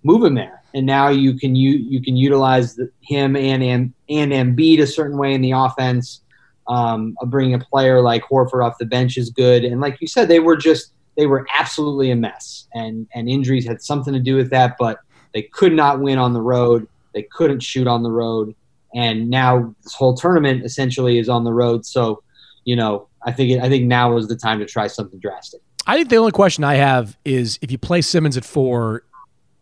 [0.04, 0.62] move him there.
[0.76, 4.88] And now you can you you can utilize the, him and and and Embiid a
[4.88, 6.21] certain way in the offense.
[6.67, 9.63] Um, bringing a player like Horford off the bench is good.
[9.63, 13.65] And like you said, they were just they were absolutely a mess, and and injuries
[13.65, 14.76] had something to do with that.
[14.78, 15.00] But
[15.34, 16.88] they could not win on the road.
[17.13, 18.54] They couldn't shoot on the road,
[18.93, 21.86] and now this whole tournament essentially is on the road.
[21.86, 22.21] So,
[22.65, 25.62] you know, I think I think now is the time to try something drastic.
[25.88, 29.04] I think the only question I have is if you play Simmons at four,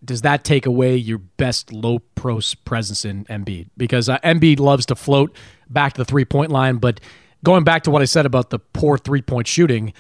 [0.04, 3.70] does that take away your best low post presence in Embiid?
[3.78, 5.36] Because uh, Embiid loves to float
[5.70, 7.00] back to the three point line, but
[7.44, 9.94] going back to what I said about the poor three point shooting,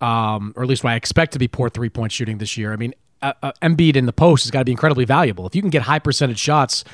[0.00, 2.72] um, or at least what I expect to be poor three point shooting this year.
[2.72, 5.46] I mean, uh, uh, Embiid in the post has got to be incredibly valuable.
[5.46, 6.84] If you can get high percentage shots,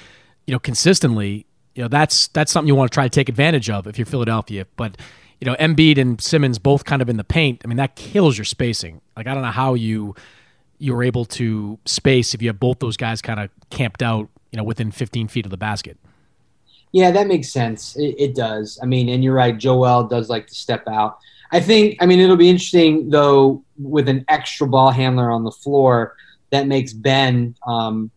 [0.46, 3.70] you know, consistently, you know, that's that's something you want to try to take advantage
[3.70, 4.66] of if you're Philadelphia.
[4.76, 4.96] But
[5.42, 7.62] you know, Embiid and Simmons both kind of in the paint.
[7.64, 9.00] I mean, that kills your spacing.
[9.16, 10.14] Like I don't know how you
[10.78, 14.56] you're able to space if you have both those guys kind of camped out, you
[14.56, 15.98] know, within 15 feet of the basket.
[16.92, 17.96] Yeah, that makes sense.
[17.96, 18.78] It, it does.
[18.84, 19.58] I mean, and you're right.
[19.58, 21.18] Joel does like to step out.
[21.50, 25.50] I think, I mean, it'll be interesting though with an extra ball handler on the
[25.50, 26.14] floor
[26.50, 28.12] that makes Ben, um,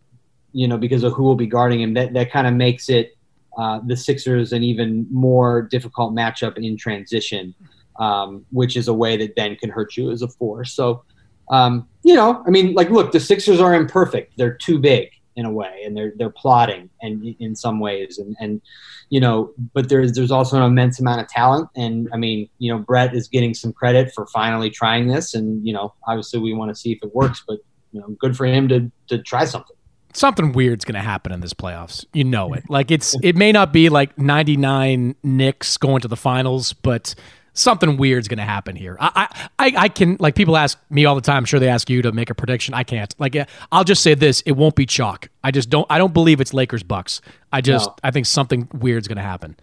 [0.54, 3.15] you know, because of who will be guarding him, that, that kind of makes it
[3.58, 7.54] uh, the Sixers an even more difficult matchup in transition,
[8.00, 10.66] um, which is a way that Ben can hurt you as a four.
[10.66, 11.04] So,
[11.50, 14.34] um, you know, I mean, like, look, the Sixers are imperfect.
[14.38, 18.36] They're too big in a way, and they're they're plotting and in some ways, and
[18.40, 18.62] and
[19.10, 22.72] you know, but there's there's also an immense amount of talent, and I mean, you
[22.72, 26.54] know, Brett is getting some credit for finally trying this, and you know, obviously we
[26.54, 27.60] want to see if it works, but
[27.92, 29.76] you know, good for him to to try something.
[30.16, 32.06] Something weird's going to happen in this playoffs.
[32.14, 32.70] You know it.
[32.70, 37.14] Like it's it may not be like 99 Knicks going to the finals, but
[37.54, 38.98] something weird's going to happen here.
[39.00, 39.28] I,
[39.60, 41.38] I I can like people ask me all the time.
[41.38, 42.74] I'm sure they ask you to make a prediction.
[42.74, 43.14] I can't.
[43.20, 43.36] Like
[43.72, 45.30] I'll just say this: it won't be chalk.
[45.44, 45.88] I just don't.
[45.90, 47.22] I don't believe it's Lakers Bucks.
[47.52, 47.96] I just no.
[48.04, 49.56] I think something weird's going to happen.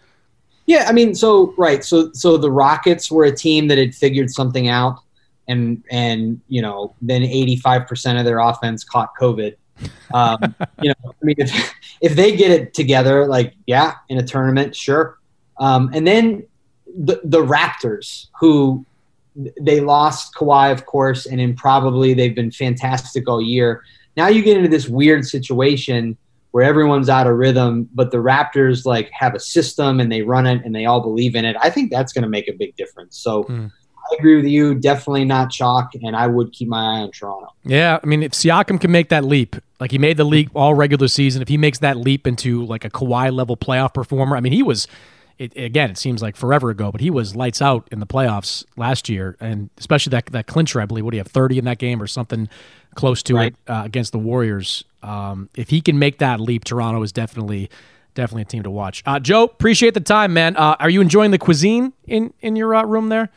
[0.67, 4.31] Yeah, I mean, so right, so so the Rockets were a team that had figured
[4.31, 4.99] something out,
[5.49, 9.57] and and you know then 85 percent of their offense caught COVID.
[10.15, 14.23] Um, you know, I mean, if if they get it together, like yeah, in a
[14.23, 15.19] tournament, sure.
[15.59, 16.45] Um, and then
[16.87, 18.85] the the Raptors, who
[19.61, 23.83] they lost Kawhi, of course, and then probably they've been fantastic all year.
[24.17, 26.19] Now you get into this weird situation
[26.51, 30.47] where everyone's out of rhythm, but the Raptors like have a system and they run
[30.47, 31.57] it and they all believe in it.
[31.61, 33.17] I think that's going to make a big difference.
[33.19, 33.71] So mm.
[33.71, 34.75] I agree with you.
[34.75, 37.49] Definitely not chalk, and I would keep my eye on Toronto.
[37.65, 40.75] Yeah, I mean, if Siakam can make that leap, like he made the league all
[40.75, 44.41] regular season, if he makes that leap into like a Kawhi level playoff performer, I
[44.41, 44.87] mean, he was.
[45.39, 48.65] It, again, it seems like forever ago, but he was lights out in the playoffs
[48.77, 50.81] last year, and especially that that clincher.
[50.81, 52.49] I believe what do you have thirty in that game or something
[52.95, 53.53] close to right.
[53.67, 54.85] it uh, against the Warriors.
[55.03, 57.71] Um, if he can make that leap, Toronto is definitely
[58.15, 59.03] definitely a team to watch.
[59.05, 60.57] Uh, Joe, appreciate the time, man.
[60.57, 63.31] Uh, are you enjoying the cuisine in in your uh, room there?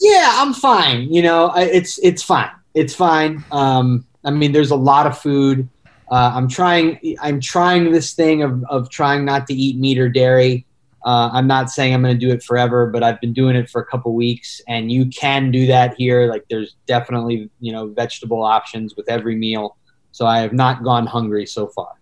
[0.00, 1.12] Yeah, I'm fine.
[1.12, 2.50] You know, it's it's fine.
[2.72, 3.44] It's fine.
[3.52, 5.68] Um, I mean, there's a lot of food.
[6.14, 7.16] Uh, I'm trying.
[7.20, 10.64] I'm trying this thing of of trying not to eat meat or dairy.
[11.04, 13.68] Uh, I'm not saying I'm going to do it forever, but I've been doing it
[13.68, 16.28] for a couple weeks, and you can do that here.
[16.30, 19.76] Like, there's definitely you know vegetable options with every meal.
[20.12, 21.94] So I have not gone hungry so far.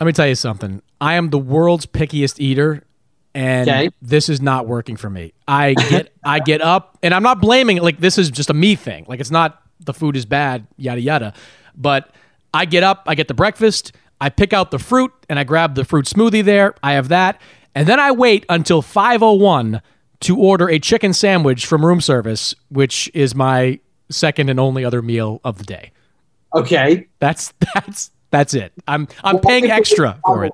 [0.00, 0.82] Let me tell you something.
[1.00, 2.82] I am the world's pickiest eater,
[3.36, 3.90] and okay.
[4.02, 5.32] this is not working for me.
[5.46, 7.76] I get I get up, and I'm not blaming.
[7.76, 9.04] Like this is just a me thing.
[9.06, 11.34] Like it's not the food is bad, yada yada.
[11.76, 12.10] But
[12.52, 15.74] I get up, I get the breakfast, I pick out the fruit, and I grab
[15.74, 16.74] the fruit smoothie there.
[16.82, 17.40] I have that,
[17.74, 19.80] and then I wait until 5:01
[20.20, 25.00] to order a chicken sandwich from room service, which is my second and only other
[25.00, 25.92] meal of the day.
[26.54, 28.72] Okay, that's that's that's it.
[28.86, 30.52] I'm I'm well, paying extra for it.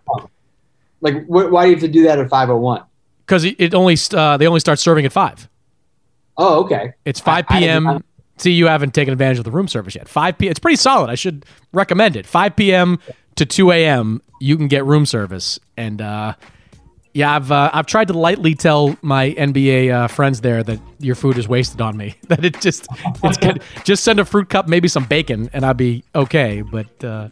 [1.00, 2.85] Like, wh- why do you have to do that at 5:01?
[3.26, 5.48] Because it only uh, they only start serving at five.
[6.38, 6.92] Oh, okay.
[7.04, 8.04] It's 5 p.m.
[8.38, 10.09] See, you haven't taken advantage of the room service yet.
[10.09, 10.51] 5 p.m.
[10.51, 11.09] It's pretty solid.
[11.09, 12.27] I should recommend it.
[12.27, 12.99] 5 p.m.
[13.37, 14.22] to 2 a.m.
[14.40, 16.35] You can get room service, and uh,
[17.16, 21.14] yeah, I've uh, I've tried to lightly tell my NBA uh, friends there that your
[21.14, 22.16] food is wasted on me.
[22.29, 22.87] that it just
[23.25, 23.62] it's good.
[23.85, 26.61] just send a fruit cup, maybe some bacon, and I'll be okay.
[26.61, 27.31] But uh,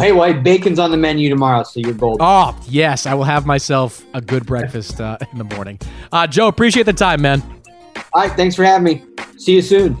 [0.00, 2.26] hey, white bacon's on the menu tomorrow, so you're golden.
[2.26, 5.78] Oh yes, I will have myself a good breakfast uh, in the morning.
[6.10, 7.42] Uh, Joe, appreciate the time, man.
[8.14, 9.04] All right, thanks for having me.
[9.36, 10.00] See you soon.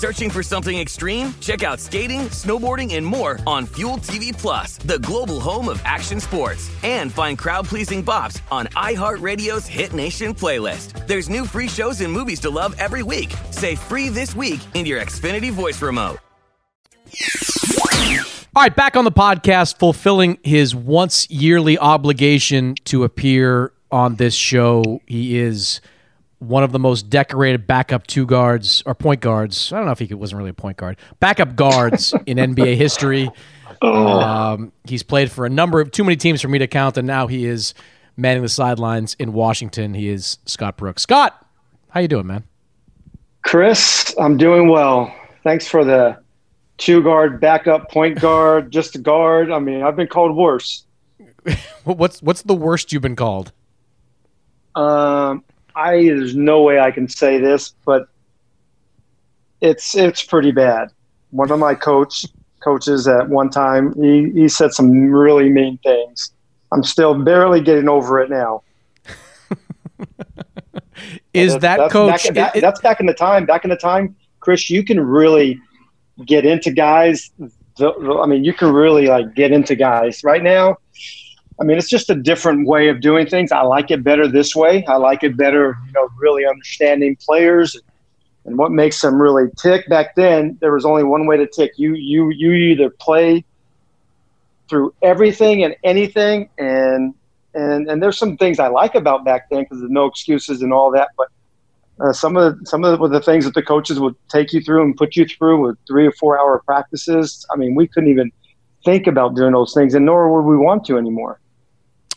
[0.00, 1.34] Searching for something extreme?
[1.40, 6.18] Check out skating, snowboarding, and more on Fuel TV Plus, the global home of action
[6.18, 6.70] sports.
[6.82, 11.06] And find crowd-pleasing bops on iHeartRadio's Hit Nation playlist.
[11.06, 13.34] There's new free shows and movies to love every week.
[13.50, 16.16] Say free this week in your Xfinity voice remote.
[18.56, 24.34] All right, back on the podcast, fulfilling his once yearly obligation to appear on this
[24.34, 25.02] show.
[25.06, 25.82] He is
[26.40, 29.72] one of the most decorated backup two guards or point guards.
[29.72, 30.96] I don't know if he wasn't really a point guard.
[31.20, 33.30] Backup guards in NBA history.
[33.82, 37.06] Um, he's played for a number of too many teams for me to count, and
[37.06, 37.72] now he is
[38.14, 39.94] manning the sidelines in Washington.
[39.94, 41.02] He is Scott Brooks.
[41.02, 41.46] Scott,
[41.88, 42.44] how you doing, man?
[43.42, 45.14] Chris, I'm doing well.
[45.44, 46.18] Thanks for the
[46.76, 49.50] two guard, backup point guard, just a guard.
[49.50, 50.84] I mean, I've been called worse.
[51.84, 53.52] what's what's the worst you've been called?
[54.74, 55.42] Um,
[55.74, 58.08] I there's no way I can say this, but
[59.60, 60.88] it's it's pretty bad.
[61.30, 62.26] One of my coach
[62.62, 66.32] coaches at one time he, he said some really mean things.
[66.72, 68.62] I'm still barely getting over it now.
[71.34, 72.24] Is that that's coach?
[72.24, 73.46] Back, that, it- that's back in the time.
[73.46, 75.58] Back in the time, Chris, you can really
[76.26, 77.30] get into guys.
[77.78, 80.22] The- I mean, you can really like get into guys.
[80.22, 80.76] Right now,
[81.60, 83.52] I mean, it's just a different way of doing things.
[83.52, 84.84] I like it better this way.
[84.86, 87.76] I like it better, you know, really understanding players
[88.44, 89.88] and what makes them really tick.
[89.88, 91.72] Back then, there was only one way to tick.
[91.76, 93.44] You you you either play
[94.68, 97.14] through everything and anything, and
[97.54, 100.72] and and there's some things I like about back then because there's no excuses and
[100.72, 101.10] all that.
[101.18, 101.28] But
[102.00, 104.82] uh, some of the, some of the things that the coaches would take you through
[104.82, 107.46] and put you through with three or four hour practices.
[107.52, 108.32] I mean, we couldn't even
[108.84, 111.38] think about doing those things, and nor would we want to anymore.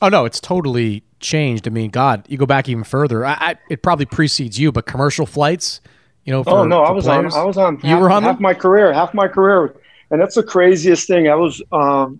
[0.03, 1.65] Oh no, it's totally changed.
[1.65, 3.25] I mean, God, you go back even further.
[3.25, 5.79] I, I, it probably precedes you, but commercial flights.
[6.25, 7.33] You know, for, oh no, I was players?
[7.33, 7.41] on.
[7.41, 7.75] I was on.
[7.75, 8.43] You half, were on half them?
[8.43, 8.91] my career.
[8.91, 9.73] Half my career,
[10.11, 11.29] and that's the craziest thing.
[11.29, 12.19] I was um,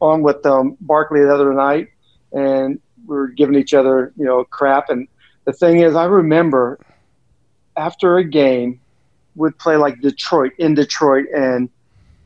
[0.00, 1.90] on with um, Barkley the other night,
[2.32, 4.88] and we were giving each other, you know, crap.
[4.88, 5.06] And
[5.44, 6.80] the thing is, I remember
[7.76, 8.80] after a game,
[9.36, 11.68] we'd play like Detroit in Detroit, and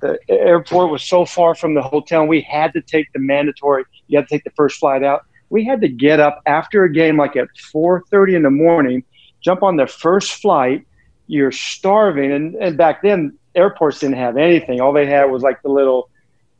[0.00, 2.26] the airport was so far from the hotel.
[2.26, 3.84] We had to take the mandatory.
[4.08, 5.24] You had to take the first flight out.
[5.50, 9.04] We had to get up after a game, like at 4:30 in the morning,
[9.40, 10.86] jump on the first flight.
[11.26, 14.80] You're starving, and, and back then airports didn't have anything.
[14.80, 16.08] All they had was like the little,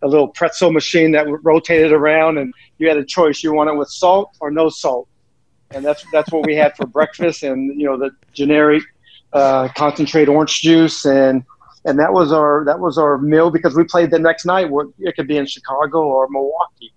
[0.03, 3.77] a little pretzel machine that rotated around, and you had a choice: you want it
[3.77, 5.09] with salt or no salt.
[5.73, 8.83] And that's that's what we had for breakfast, and you know the generic
[9.33, 11.45] uh, concentrate orange juice, and
[11.85, 14.69] and that was our that was our meal because we played the next night.
[14.99, 16.93] It could be in Chicago or Milwaukee.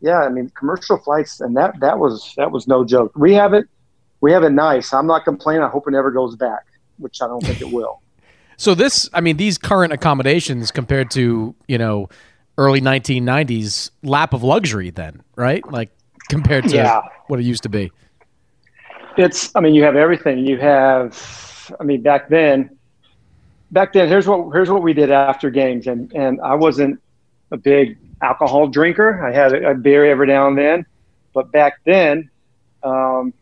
[0.00, 3.12] Yeah, I mean commercial flights, and that that was that was no joke.
[3.16, 3.66] We have it,
[4.20, 4.92] we have it nice.
[4.92, 5.62] I'm not complaining.
[5.62, 6.62] I hope it never goes back,
[6.98, 8.00] which I don't think it will.
[8.56, 12.10] So this, I mean, these current accommodations compared to you know
[12.58, 15.64] early 1990s lap of luxury, then right?
[15.72, 15.88] Like
[16.28, 17.00] compared to Yeah.
[17.28, 17.90] what it used to be.
[19.16, 20.46] It's, I mean, you have everything.
[20.46, 22.76] You have, I mean, back then,
[23.70, 27.00] back then, here's what here's what we did after games, and and I wasn't
[27.50, 29.24] a big alcohol drinker.
[29.24, 30.86] I had a, a beer every now and then,
[31.32, 32.30] but back then,
[32.82, 33.32] um,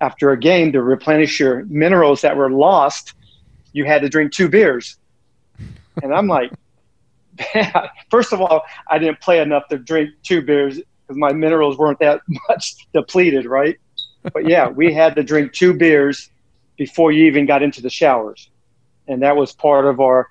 [0.00, 3.14] after a game, to replenish your minerals that were lost,
[3.72, 4.96] you had to drink two beers,
[6.02, 6.52] and I'm like.
[8.10, 8.60] First of all,
[8.90, 13.46] I didn't play enough to drink two beers because my minerals weren't that much depleted,
[13.46, 13.78] right?
[14.34, 16.30] But yeah, we had to drink two beers
[16.76, 18.50] before you even got into the showers,
[19.12, 20.28] and that was part of our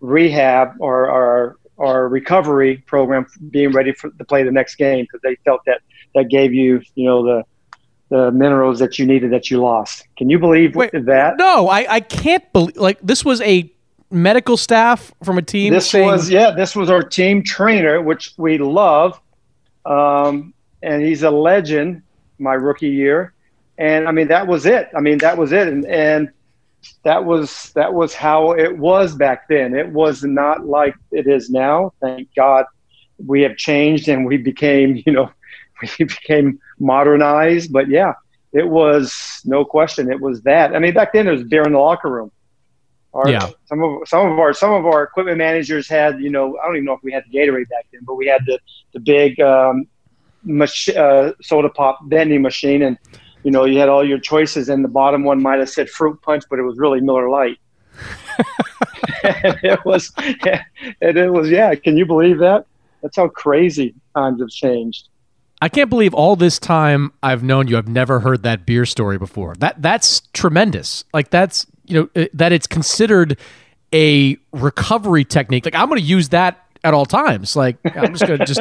[0.00, 5.20] rehab or our our recovery program, being ready for, to play the next game because
[5.22, 5.80] they felt that
[6.14, 7.44] that gave you, you know, the
[8.08, 10.06] the minerals that you needed that you lost.
[10.16, 11.34] Can you believe that?
[11.38, 13.72] No, I, I can't believe like this was a
[14.10, 15.72] medical staff from a team.
[15.72, 19.18] This saying- was yeah, this was our team trainer, which we love,
[19.86, 20.52] um,
[20.82, 22.02] and he's a legend.
[22.38, 23.34] My rookie year,
[23.78, 24.88] and I mean that was it.
[24.96, 26.30] I mean that was it, and and
[27.04, 29.74] that was that was how it was back then.
[29.74, 31.92] It was not like it is now.
[32.00, 32.66] Thank God,
[33.24, 35.30] we have changed and we became you know
[35.80, 37.72] we became modernized.
[37.72, 38.14] But yeah,
[38.52, 40.10] it was no question.
[40.10, 40.74] It was that.
[40.74, 42.30] I mean back then there was beer in the locker room.
[43.14, 43.50] Our, Yeah.
[43.66, 46.76] Some of some of our some of our equipment managers had you know I don't
[46.76, 48.58] even know if we had the Gatorade back then, but we had the
[48.94, 49.86] the big um,
[50.44, 52.98] mach- uh, soda pop vending machine, and
[53.42, 56.20] you know you had all your choices, and the bottom one might have said fruit
[56.22, 57.58] punch, but it was really Miller Lite.
[59.24, 61.74] and it was, and it was, yeah.
[61.74, 62.66] Can you believe that?
[63.02, 65.08] That's how crazy times have changed.
[65.60, 69.18] I can't believe all this time I've known you, I've never heard that beer story
[69.18, 69.54] before.
[69.56, 71.04] That that's tremendous.
[71.14, 73.38] Like that's you know that it's considered
[73.92, 75.64] a recovery technique.
[75.64, 77.56] Like I'm going to use that at all times.
[77.56, 78.60] Like I'm just going to just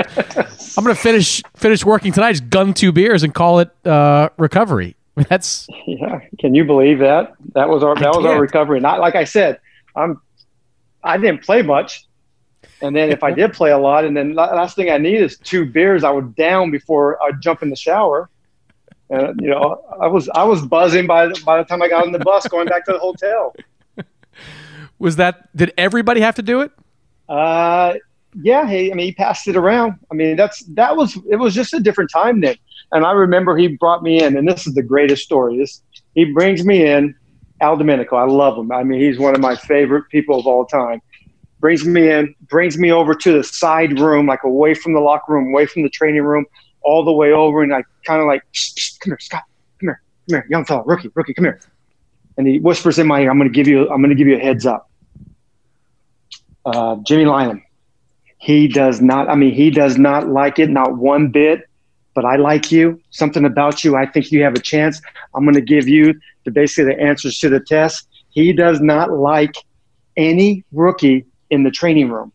[0.78, 4.95] I'm to finish finish working tonight, just gun two beers and call it uh, recovery.
[5.15, 6.22] That's yeah.
[6.39, 7.34] Can you believe that?
[7.53, 8.80] That was our that was our recovery.
[8.80, 9.59] Not like I said,
[9.95, 10.22] I'm
[11.03, 12.05] I didn't play much.
[12.84, 15.38] And then if I did play a lot, and then last thing I need is
[15.38, 18.30] two beers, I would down before I jump in the shower.
[19.11, 22.05] And you know, I was I was buzzing by the, by the time I got
[22.05, 23.55] on the bus going back to the hotel.
[24.99, 26.72] Was that did everybody have to do it?
[27.28, 27.95] Uh,
[28.36, 28.65] yeah.
[28.65, 29.95] Hey, I mean, he passed it around.
[30.11, 32.55] I mean, that's that was it was just a different time then.
[32.91, 35.57] And I remember he brought me in, and this is the greatest story.
[35.57, 35.82] This
[36.15, 37.15] he brings me in,
[37.61, 38.15] Al Domenico.
[38.17, 38.71] I love him.
[38.71, 41.01] I mean, he's one of my favorite people of all time
[41.61, 45.32] brings me in, brings me over to the side room, like away from the locker
[45.32, 46.45] room, away from the training room,
[46.82, 47.61] all the way over.
[47.61, 48.41] And I kind of like,
[48.99, 49.43] come here, Scott,
[49.79, 51.61] come here, come here, young fellow, rookie, rookie, come here.
[52.38, 54.27] And he whispers in my ear, I'm going to give you, I'm going to give
[54.27, 54.89] you a heads up.
[56.65, 57.61] Uh, Jimmy Lynam,
[58.41, 61.69] he does not, I mean, he does not like it, not one bit,
[62.15, 63.95] but I like you, something about you.
[63.95, 64.99] I think you have a chance.
[65.35, 68.07] I'm going to give you the basically the answers to the test.
[68.31, 69.53] He does not like
[70.17, 72.31] any rookie in the training room.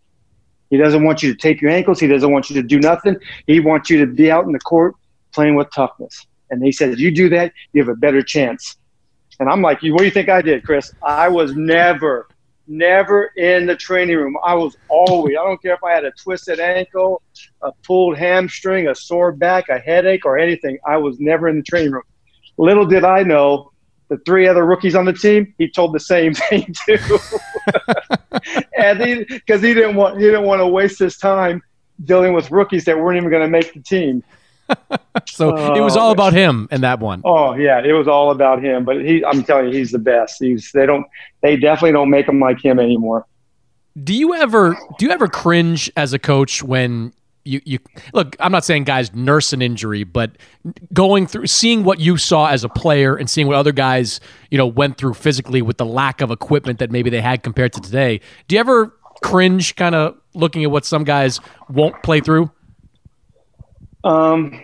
[0.70, 1.98] He doesn't want you to tape your ankles.
[1.98, 3.16] He doesn't want you to do nothing.
[3.48, 4.94] He wants you to be out in the court
[5.32, 6.24] playing with toughness.
[6.50, 8.76] And he said, you do that, you have a better chance.
[9.40, 10.92] And I'm like, what do you think I did, Chris?
[11.02, 12.28] I was never,
[12.68, 14.36] never in the training room.
[14.44, 17.22] I was always, I don't care if I had a twisted ankle,
[17.62, 20.78] a pulled hamstring, a sore back, a headache, or anything.
[20.86, 22.02] I was never in the training room.
[22.58, 23.72] Little did I know
[24.08, 27.18] the three other rookies on the team, he told the same thing too.
[28.78, 31.62] and he because he didn't want he didn't want to waste his time
[32.04, 34.22] dealing with rookies that weren't even going to make the team.
[35.26, 37.22] so uh, it was all about him in that one.
[37.24, 38.84] Oh yeah, it was all about him.
[38.84, 40.36] But he, I'm telling you, he's the best.
[40.40, 41.06] He's they don't
[41.42, 43.26] they definitely don't make him like him anymore.
[44.02, 47.12] Do you ever do you ever cringe as a coach when
[47.46, 47.78] you you
[48.12, 50.32] look i'm not saying guys nurse an injury but
[50.92, 54.58] going through seeing what you saw as a player and seeing what other guys you
[54.58, 57.80] know went through physically with the lack of equipment that maybe they had compared to
[57.80, 58.92] today do you ever
[59.22, 62.50] cringe kind of looking at what some guys won't play through
[64.06, 64.60] um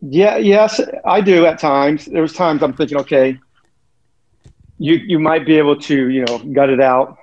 [0.00, 3.38] yeah yes i do at times there's times i'm thinking okay
[4.78, 7.16] you you might be able to you know gut it out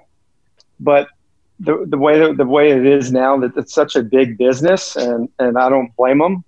[0.79, 1.07] but
[1.59, 5.29] the, the way the way it is now that it's such a big business and
[5.39, 6.43] and I don't blame them.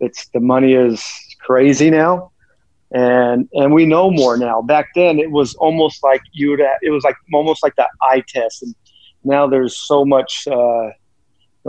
[0.00, 1.04] It's the money is
[1.40, 2.32] crazy now,
[2.92, 4.62] and and we know more now.
[4.62, 8.22] Back then it was almost like you would it was like almost like that eye
[8.28, 8.74] test, and
[9.24, 10.90] now there's so much uh,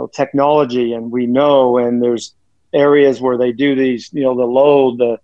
[0.00, 2.34] know, technology, and we know, and there's
[2.72, 5.18] areas where they do these you know the load the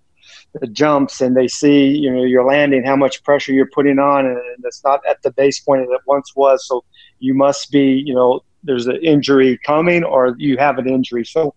[0.54, 4.26] the jumps and they see you know your landing how much pressure you're putting on
[4.26, 6.84] and it's not at the base point that it once was so
[7.18, 11.24] you must be, you know, there's an injury coming or you have an injury.
[11.24, 11.54] So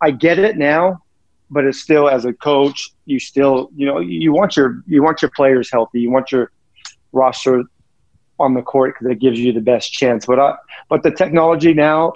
[0.00, 1.02] I get it now,
[1.50, 5.22] but it's still as a coach, you still, you know, you want your you want
[5.22, 6.00] your players healthy.
[6.00, 6.50] You want your
[7.12, 7.62] roster
[8.38, 10.26] on the court because it gives you the best chance.
[10.26, 10.54] But I,
[10.88, 12.14] but the technology now,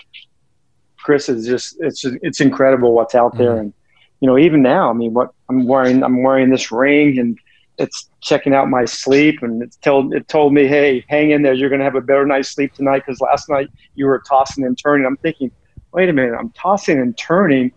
[1.04, 3.60] Chris is just it's it's incredible what's out there, mm-hmm.
[3.60, 3.72] and
[4.20, 7.38] you know even now, I mean, what I'm wearing, I'm wearing this ring, and
[7.78, 11.52] it's checking out my sleep and it told it told me, hey, hang in there.
[11.52, 14.64] You're going to have a better night's sleep tonight because last night you were tossing
[14.64, 15.06] and turning.
[15.06, 15.50] I'm thinking,
[15.92, 17.72] wait a minute, I'm tossing and turning.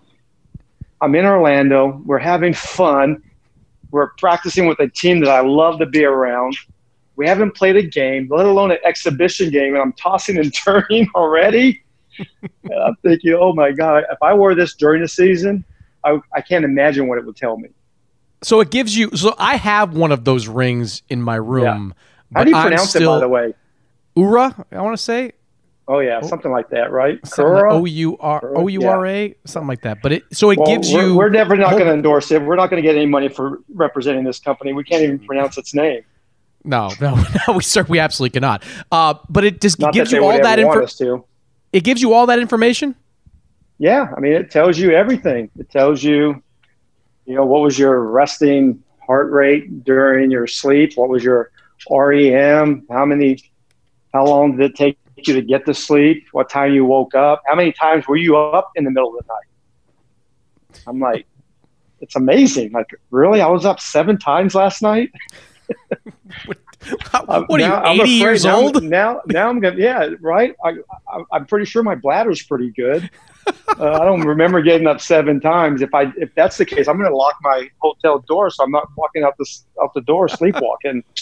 [1.02, 2.02] I'm in Orlando.
[2.06, 3.22] We're having fun.
[3.92, 6.56] We're practicing with a team that I love to be around.
[7.16, 11.08] We haven't played a game, let alone an exhibition game, and I'm tossing and turning
[11.16, 11.84] already.
[12.20, 15.64] I'm thinking, oh my God, if I wore this during the season,
[16.04, 17.70] I, I can't imagine what it would tell me.
[18.44, 19.16] So it gives you.
[19.16, 21.94] So I have one of those rings in my room.
[22.32, 22.38] Yeah.
[22.38, 23.54] How do you pronounce still, it, by the way?
[24.16, 25.32] Oura, I want to say.
[25.90, 27.18] Oh yeah, something like that, right?
[27.40, 30.02] O U R O U R A, something like that.
[30.02, 31.16] But it so it well, gives we're, you.
[31.16, 32.42] We're never not going to endorse it.
[32.42, 34.74] We're not going to get any money for representing this company.
[34.74, 36.04] We can't even pronounce its name.
[36.66, 37.16] No, no,
[37.48, 37.54] no.
[37.54, 38.64] We sir, we absolutely cannot.
[38.92, 41.24] Uh, but it just not gives you all that information.
[41.74, 42.96] It gives you all that information.
[43.80, 45.52] Yeah, I mean, it tells you everything.
[45.60, 46.42] It tells you
[47.28, 50.94] you know, what was your resting heart rate during your sleep?
[50.96, 51.52] What was your
[51.92, 52.88] REM?
[52.90, 53.38] How many,
[54.14, 56.26] how long did it take you to get to sleep?
[56.32, 57.44] What time you woke up?
[57.46, 60.82] How many times were you up in the middle of the night?
[60.88, 61.28] I'm like,
[62.00, 62.72] it's amazing.
[62.72, 63.42] Like, really?
[63.42, 65.12] I was up seven times last night?
[67.48, 68.84] what are you, 80 years now, old?
[68.84, 70.56] Now, now I'm gonna, yeah, right.
[70.64, 70.76] I,
[71.10, 73.10] I, I'm pretty sure my bladder's pretty good.
[73.80, 75.82] Uh, I don't remember getting up seven times.
[75.82, 78.90] If I, if that's the case, I'm gonna lock my hotel door so I'm not
[78.98, 79.46] walking out the
[79.82, 81.02] out the door sleepwalking.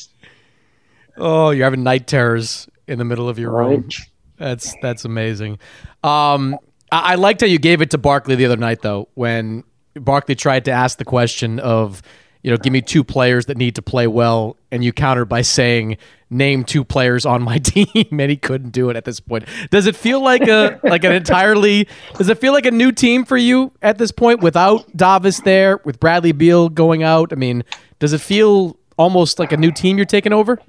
[1.17, 3.69] Oh, you're having night terrors in the middle of your Right.
[3.69, 3.89] room.
[4.37, 5.59] That's that's amazing.
[6.03, 6.57] Um,
[6.91, 9.63] I, I liked how you gave it to Barkley the other night, though, when
[9.95, 12.01] Barkley tried to ask the question of,
[12.45, 15.41] you know, give me two players that need to play well, and you countered by
[15.41, 15.97] saying,
[16.29, 19.45] name two players on my team, and he couldn't do it at this point.
[19.71, 21.87] Does it feel like a like an entirely?
[22.19, 25.77] Does it feel like a new team for you at this point without Davis there,
[25.85, 27.33] with Bradley Beal going out?
[27.33, 27.63] I mean,
[27.97, 30.59] does it feel almost like a new team you're taking over?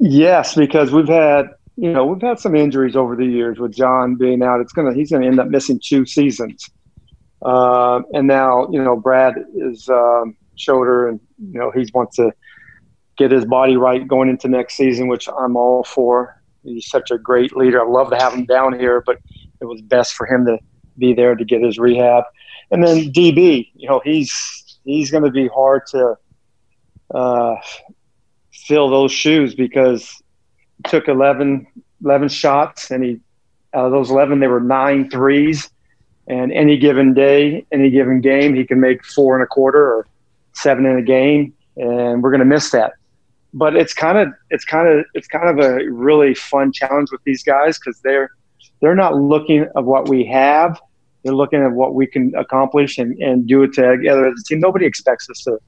[0.00, 1.46] Yes, because we've had
[1.76, 4.60] you know we've had some injuries over the years with John being out.
[4.60, 6.68] It's gonna he's gonna end up missing two seasons,
[7.42, 12.32] uh, and now you know Brad is um, shoulder and you know he wants to
[13.16, 16.40] get his body right going into next season, which I'm all for.
[16.62, 17.80] He's such a great leader.
[17.80, 19.18] I love to have him down here, but
[19.60, 20.58] it was best for him to
[20.98, 22.24] be there to get his rehab.
[22.70, 26.16] And then DB, you know, he's he's going to be hard to
[27.14, 27.54] uh,
[28.52, 30.10] fill those shoes because
[30.78, 31.66] he took 11,
[32.04, 33.20] 11 shots and he
[33.74, 35.68] out of those 11 there were nine threes
[36.28, 40.06] and any given day any given game he can make four and a quarter or
[40.56, 42.92] seven in a game and we're going to miss that.
[43.54, 47.22] But it's kind of it's kind of it's kind of a really fun challenge with
[47.24, 48.30] these guys because they're
[48.80, 50.78] they're not looking at what we have.
[51.22, 54.60] They're looking at what we can accomplish and, and do it together as a team.
[54.60, 55.58] Nobody expects us to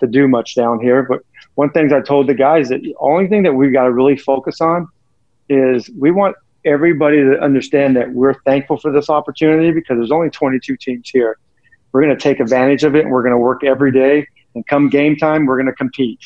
[0.00, 1.20] to do much down here but
[1.54, 4.16] one thing I told the guys that the only thing that we've got to really
[4.16, 4.88] focus on
[5.50, 10.30] is we want everybody to understand that we're thankful for this opportunity because there's only
[10.30, 11.38] 22 teams here.
[11.92, 14.26] We're going to take advantage of it and we're going to work every day.
[14.54, 16.20] And come game time, we're going to compete.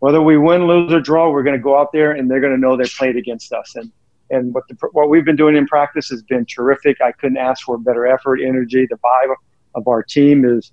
[0.00, 2.54] Whether we win, lose, or draw, we're going to go out there and they're going
[2.54, 3.74] to know they played against us.
[3.76, 3.92] And
[4.30, 7.00] and what the, what we've been doing in practice has been terrific.
[7.00, 8.86] I couldn't ask for better effort, energy.
[8.88, 9.34] The vibe
[9.74, 10.72] of our team is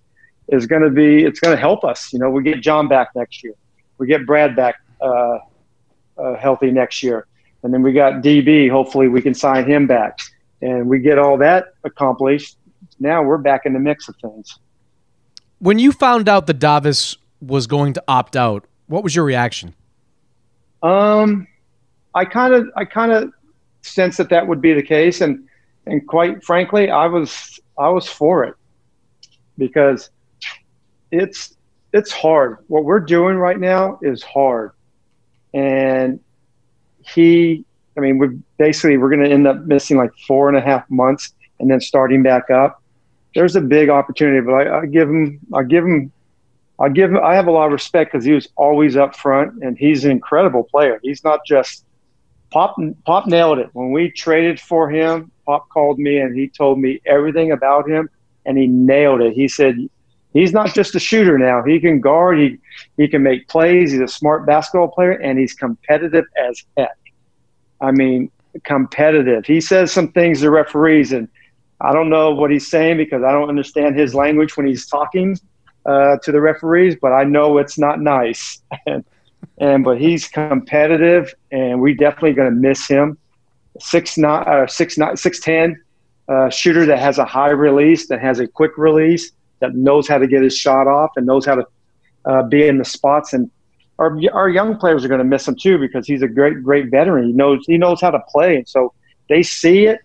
[0.49, 2.13] is going to be it's going to help us.
[2.13, 3.53] You know, we get John back next year.
[3.97, 5.39] We get Brad back uh,
[6.17, 7.27] uh, healthy next year.
[7.63, 8.69] And then we got DB.
[8.69, 10.19] Hopefully, we can sign him back.
[10.61, 12.57] And we get all that accomplished.
[12.99, 14.59] Now we're back in the mix of things.
[15.59, 19.73] When you found out that Davis was going to opt out, what was your reaction?
[20.83, 21.47] Um,
[22.13, 23.31] I kind of, I kind of
[23.81, 25.47] sensed that that would be the case, and
[25.85, 28.55] and quite frankly, I was, I was for it
[29.57, 30.09] because
[31.11, 31.55] it's,
[31.93, 32.57] it's hard.
[32.67, 34.71] What we're doing right now is hard,
[35.53, 36.19] and
[36.99, 37.63] he,
[37.97, 40.89] I mean, we're basically we're going to end up missing like four and a half
[40.89, 42.83] months, and then starting back up.
[43.35, 46.11] There's a big opportunity, but I, I give him, I give him
[46.79, 49.63] I give him, I have a lot of respect because he was always up front
[49.63, 50.99] and he's an incredible player.
[51.01, 51.83] He's not just
[52.51, 52.77] Pop.
[53.05, 55.31] Pop nailed it when we traded for him.
[55.45, 58.09] Pop called me and he told me everything about him
[58.45, 59.33] and he nailed it.
[59.33, 59.77] He said
[60.33, 61.63] he's not just a shooter now.
[61.63, 62.39] He can guard.
[62.39, 62.57] He
[62.95, 63.91] he can make plays.
[63.91, 66.97] He's a smart basketball player and he's competitive as heck.
[67.81, 68.31] I mean,
[68.63, 69.45] competitive.
[69.45, 71.27] He says some things to referees and
[71.79, 75.37] I don't know what he's saying because I don't understand his language when he's talking
[75.85, 78.61] uh, to the referees, but I know it's not nice.
[78.87, 79.05] and,
[79.59, 83.17] and but he's competitive, and we're definitely going to miss him.
[83.79, 85.81] Six nine, uh, six nine, six ten
[86.27, 90.17] uh, shooter that has a high release, that has a quick release, that knows how
[90.17, 91.65] to get his shot off, and knows how to
[92.25, 93.33] uh, be in the spots.
[93.33, 93.51] And
[93.99, 96.89] our our young players are going to miss him too because he's a great great
[96.89, 97.27] veteran.
[97.27, 98.93] He knows he knows how to play, and so
[99.29, 99.99] they see it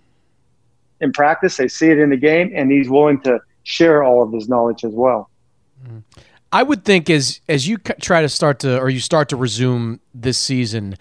[1.03, 4.33] in practice, they see it in the game, and he's willing to share all of
[4.33, 5.29] his knowledge as well.
[6.53, 10.01] I would think as as you try to start to or you start to resume
[10.15, 10.97] this season,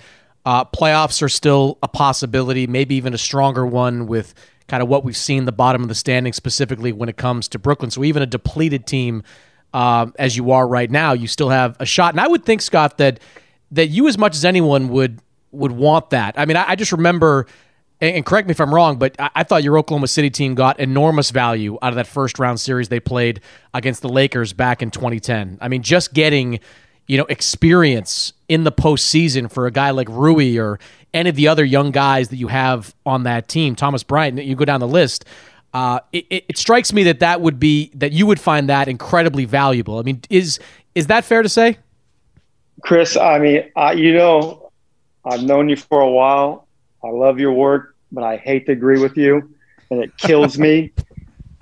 [0.46, 4.34] uh, playoffs are still a possibility, maybe even a stronger one with
[4.68, 7.60] kind of what we've seen the bottom of the standing specifically when it comes to
[7.60, 7.92] Brooklyn.
[7.92, 9.24] So even a depleted team
[9.74, 12.14] um, as you are right now, you still have a shot.
[12.14, 13.20] And I would think Scott that
[13.72, 15.20] that you as much as anyone would
[15.52, 16.36] would want that.
[16.38, 17.46] I mean, I, I just remember
[18.02, 20.56] and, and correct me if I'm wrong, but I, I thought your Oklahoma City team
[20.56, 23.40] got enormous value out of that first round series they played
[23.74, 25.60] against the Lakers back in 2010.
[25.62, 26.60] I mean, just getting
[27.08, 30.80] you know experience in the postseason for a guy like Rui or
[31.14, 34.42] any of the other young guys that you have on that team, Thomas Bryant.
[34.44, 35.26] You go down the list.
[35.74, 38.88] Uh, it, it, it strikes me that that would be that you would find that
[38.88, 40.00] incredibly valuable.
[40.00, 40.60] I mean, is
[40.96, 41.78] is that fair to say?
[42.82, 44.72] Chris, I mean, I, you know,
[45.24, 46.68] I've known you for a while.
[47.04, 49.54] I love your work, but I hate to agree with you,
[49.90, 50.92] and it kills me.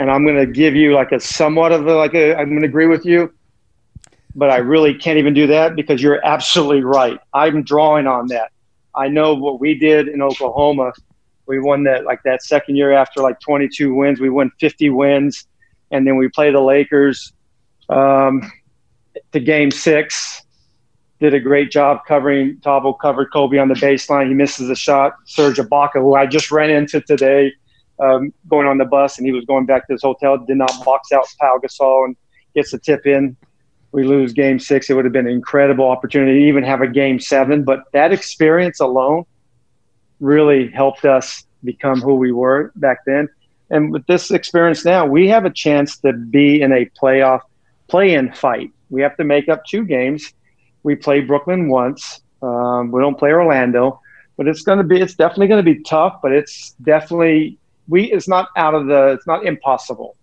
[0.01, 2.61] And I'm going to give you like a somewhat of a, like a, I'm going
[2.61, 3.33] to agree with you.
[4.35, 7.19] but I really can't even do that because you're absolutely right.
[7.33, 8.51] I'm drawing on that.
[8.95, 10.93] I know what we did in Oklahoma.
[11.47, 14.19] We won that like that second year after like 22 wins.
[14.19, 15.47] We won 50 wins,
[15.91, 17.33] and then we play the Lakers
[17.89, 18.49] um,
[19.33, 20.43] to game six.
[21.20, 22.57] Did a great job covering.
[22.57, 24.30] Thabo covered Kobe on the baseline.
[24.30, 25.15] He misses a shot.
[25.26, 27.51] Serge Ibaka, who I just ran into today,
[27.99, 30.38] um, going on the bus, and he was going back to his hotel.
[30.38, 32.15] Did not box out Pau Gasol and
[32.55, 33.36] gets a tip in
[33.91, 36.88] we lose game six, it would have been an incredible opportunity to even have a
[36.88, 37.63] game seven.
[37.63, 39.26] But that experience alone
[40.20, 43.30] really helped us become who we were back then.
[43.72, 47.41] And with this experience now, we have a chance to be in a playoff
[47.88, 48.72] play in fight.
[48.89, 50.34] We have to make up two games.
[50.84, 52.21] We play Brooklyn once.
[52.41, 53.99] Um, we don't play Orlando,
[54.38, 57.57] but it's going to be, it's definitely going to be tough, but it's definitely,
[57.88, 60.15] we, it's not out of the, it's not impossible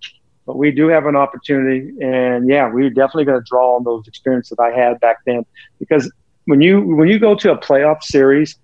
[0.46, 1.92] but we do have an opportunity.
[2.00, 5.44] And yeah, we're definitely going to draw on those experiences that I had back then
[5.78, 6.10] because
[6.46, 8.56] when you when you go to a playoff series,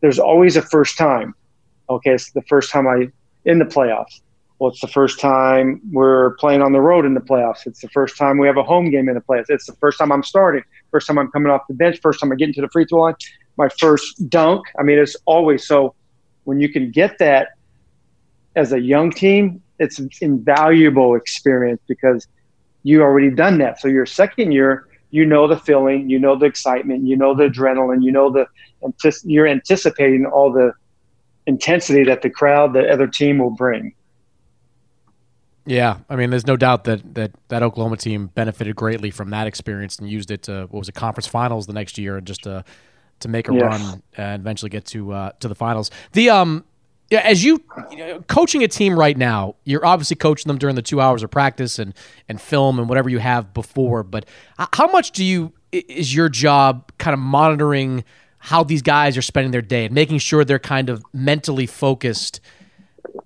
[0.00, 1.34] there's always a first time.
[1.90, 3.10] Okay, it's the first time I
[3.44, 4.20] in the playoffs.
[4.58, 7.66] Well, it's the first time we're playing on the road in the playoffs.
[7.66, 9.46] It's the first time we have a home game in the playoffs.
[9.48, 10.62] It's the first time I'm starting.
[10.92, 11.98] First time I'm coming off the bench.
[12.00, 13.14] First time I get into the free throw line.
[13.56, 14.64] My first dunk.
[14.78, 15.94] I mean, it's always so.
[16.44, 17.50] When you can get that
[18.56, 22.26] as a young team, it's an invaluable experience because
[22.82, 23.80] you already done that.
[23.80, 27.44] So your second year, you know the feeling, you know the excitement, you know the
[27.44, 28.46] adrenaline, you know the
[29.24, 30.72] you're anticipating all the
[31.46, 33.94] intensity that the crowd, the other team will bring.
[35.64, 39.46] Yeah, I mean, there's no doubt that that that Oklahoma team benefited greatly from that
[39.46, 42.42] experience and used it to what was it, conference finals the next year, and just
[42.44, 42.64] to
[43.20, 43.62] to make a yes.
[43.62, 45.90] run and eventually get to uh, to the finals.
[46.12, 46.64] The um
[47.10, 50.76] yeah, as you, you know, coaching a team right now, you're obviously coaching them during
[50.76, 51.92] the two hours of practice and
[52.28, 54.02] and film and whatever you have before.
[54.02, 54.24] But
[54.72, 58.04] how much do you is your job kind of monitoring
[58.38, 62.40] how these guys are spending their day and making sure they're kind of mentally focused,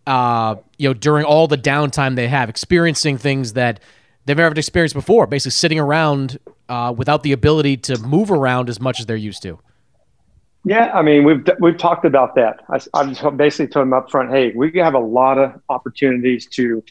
[0.07, 3.81] uh, you know, during all the downtime they have, experiencing things that
[4.25, 8.81] they've never experienced before, basically sitting around uh, without the ability to move around as
[8.81, 9.59] much as they're used to.
[10.65, 12.65] Yeah, I mean, we've we've talked about that.
[12.69, 16.83] I, I've basically told them up front, hey, we have a lot of opportunities to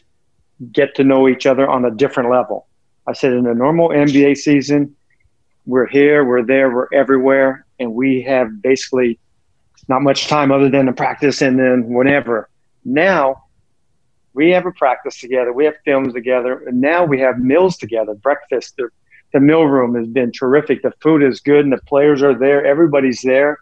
[0.72, 2.66] get to know each other on a different level.
[3.06, 4.96] I said in a normal NBA season,
[5.66, 9.18] we're here, we're there, we're everywhere, and we have basically
[9.88, 12.48] not much time other than to practice and then whenever.
[12.86, 13.44] Now
[14.32, 18.14] we have a practice together, we have films together, and now we have meals together,
[18.14, 18.74] breakfast.
[18.76, 18.88] The,
[19.32, 20.82] the meal room has been terrific.
[20.82, 22.64] The food is good, and the players are there.
[22.64, 23.58] Everybody's there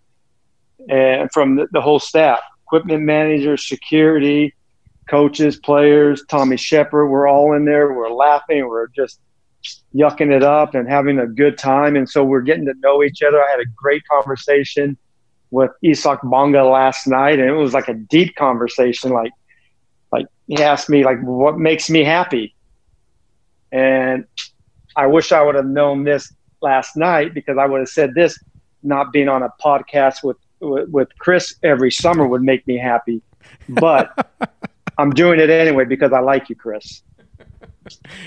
[0.88, 4.54] and from the, the whole staff, equipment managers, security,
[5.08, 7.92] coaches, players, Tommy Sheppard, we're all in there.
[7.92, 8.66] We're laughing.
[8.66, 9.20] We're just
[9.94, 11.96] yucking it up and having a good time.
[11.96, 13.42] And so we're getting to know each other.
[13.42, 14.96] I had a great conversation
[15.54, 19.12] with Isaac Bonga last night, and it was like a deep conversation.
[19.12, 19.30] Like,
[20.10, 22.56] like he asked me like, "What makes me happy?"
[23.70, 24.26] And
[24.96, 28.36] I wish I would have known this last night because I would have said this,
[28.82, 33.22] not being on a podcast with with Chris every summer would make me happy,
[33.68, 34.28] but
[34.98, 37.02] I'm doing it anyway because I like you, Chris.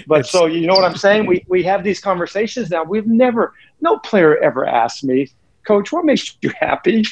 [0.05, 1.25] But it's, so you know what I'm saying?
[1.25, 2.85] We we have these conversations now.
[2.85, 5.29] We've never, no player ever asked me,
[5.67, 7.03] Coach, what makes you happy?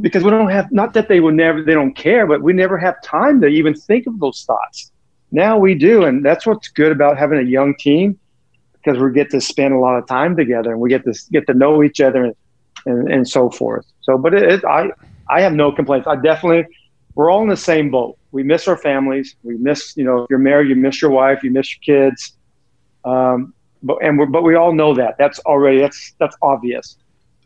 [0.00, 2.78] Because we don't have, not that they will never, they don't care, but we never
[2.78, 4.90] have time to even think of those thoughts.
[5.30, 8.18] Now we do, and that's what's good about having a young team
[8.72, 11.46] because we get to spend a lot of time together and we get to get
[11.46, 12.34] to know each other and
[12.86, 13.86] and, and so forth.
[14.02, 14.90] So, but it, it, I,
[15.28, 16.06] I have no complaints.
[16.06, 16.66] I definitely,
[17.14, 18.18] we're all in the same boat.
[18.30, 19.36] We miss our families.
[19.42, 22.36] We miss, you know, if you're married, you miss your wife, you miss your kids.
[23.04, 25.16] Um, but and we're, but we all know that.
[25.18, 26.96] That's already that's that's obvious.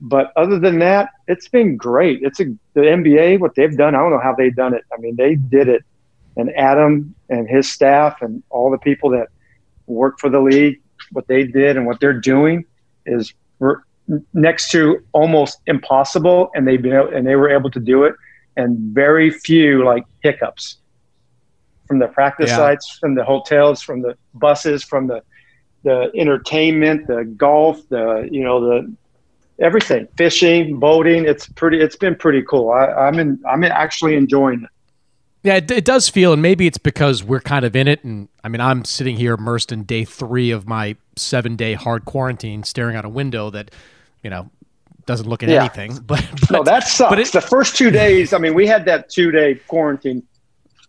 [0.01, 2.23] But other than that, it's been great.
[2.23, 2.45] It's a
[2.75, 3.95] the NBA what they've done.
[3.95, 4.85] I don't know how they've done it.
[4.93, 5.85] I mean, they did it,
[6.37, 9.29] and Adam and his staff and all the people that
[9.87, 10.81] work for the league,
[11.13, 12.65] what they did and what they're doing
[13.07, 13.33] is
[14.35, 18.15] next to almost impossible, and they've been able, and they were able to do it,
[18.57, 20.79] and very few like hiccups
[21.87, 22.57] from the practice yeah.
[22.57, 25.23] sites, from the hotels, from the buses, from the
[25.85, 28.93] the entertainment, the golf, the you know the
[29.61, 31.27] everything, fishing, boating.
[31.27, 31.81] It's pretty.
[31.81, 32.71] It's been pretty cool.
[32.71, 33.41] I, I'm in.
[33.49, 34.71] I'm actually enjoying it.
[35.43, 38.03] Yeah, it, it, does feel, and maybe it's because we're kind of in it.
[38.03, 42.05] And I mean, I'm sitting here immersed in day three of my seven day hard
[42.05, 43.71] quarantine, staring out a window that
[44.27, 44.51] you know,
[45.07, 45.61] doesn't look at yeah.
[45.61, 46.01] anything.
[46.07, 47.11] But, but, no, that sucks.
[47.11, 50.25] But it, the first two days, I mean, we had that two day quarantine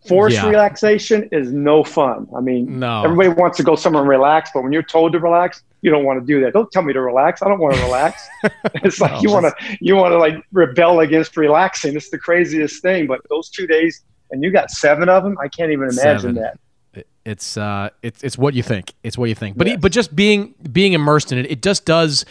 [0.07, 0.49] Forced Yeah.
[0.49, 2.27] relaxation is no fun.
[2.35, 3.03] I mean, No.
[3.03, 6.03] everybody wants to go somewhere and relax, but when you're told to relax, you don't
[6.03, 6.53] want to do that.
[6.53, 7.41] Don't tell me to relax.
[7.41, 8.27] I don't want to relax.
[8.75, 11.95] it's like you want to you want to like rebel against relaxing.
[11.95, 13.07] It's the craziest thing.
[13.07, 15.37] But those two days, and you got seven of them.
[15.41, 16.35] I can't even imagine Seven.
[16.35, 16.57] that.
[17.25, 18.93] It's uh, it's it's what you think.
[19.03, 19.57] It's what you think.
[19.57, 22.25] But but just being being immersed in it, it just does.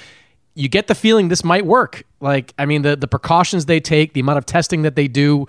[0.55, 2.03] You get the feeling this might work.
[2.21, 5.47] Like I mean, the the precautions they take, the amount of testing that they do.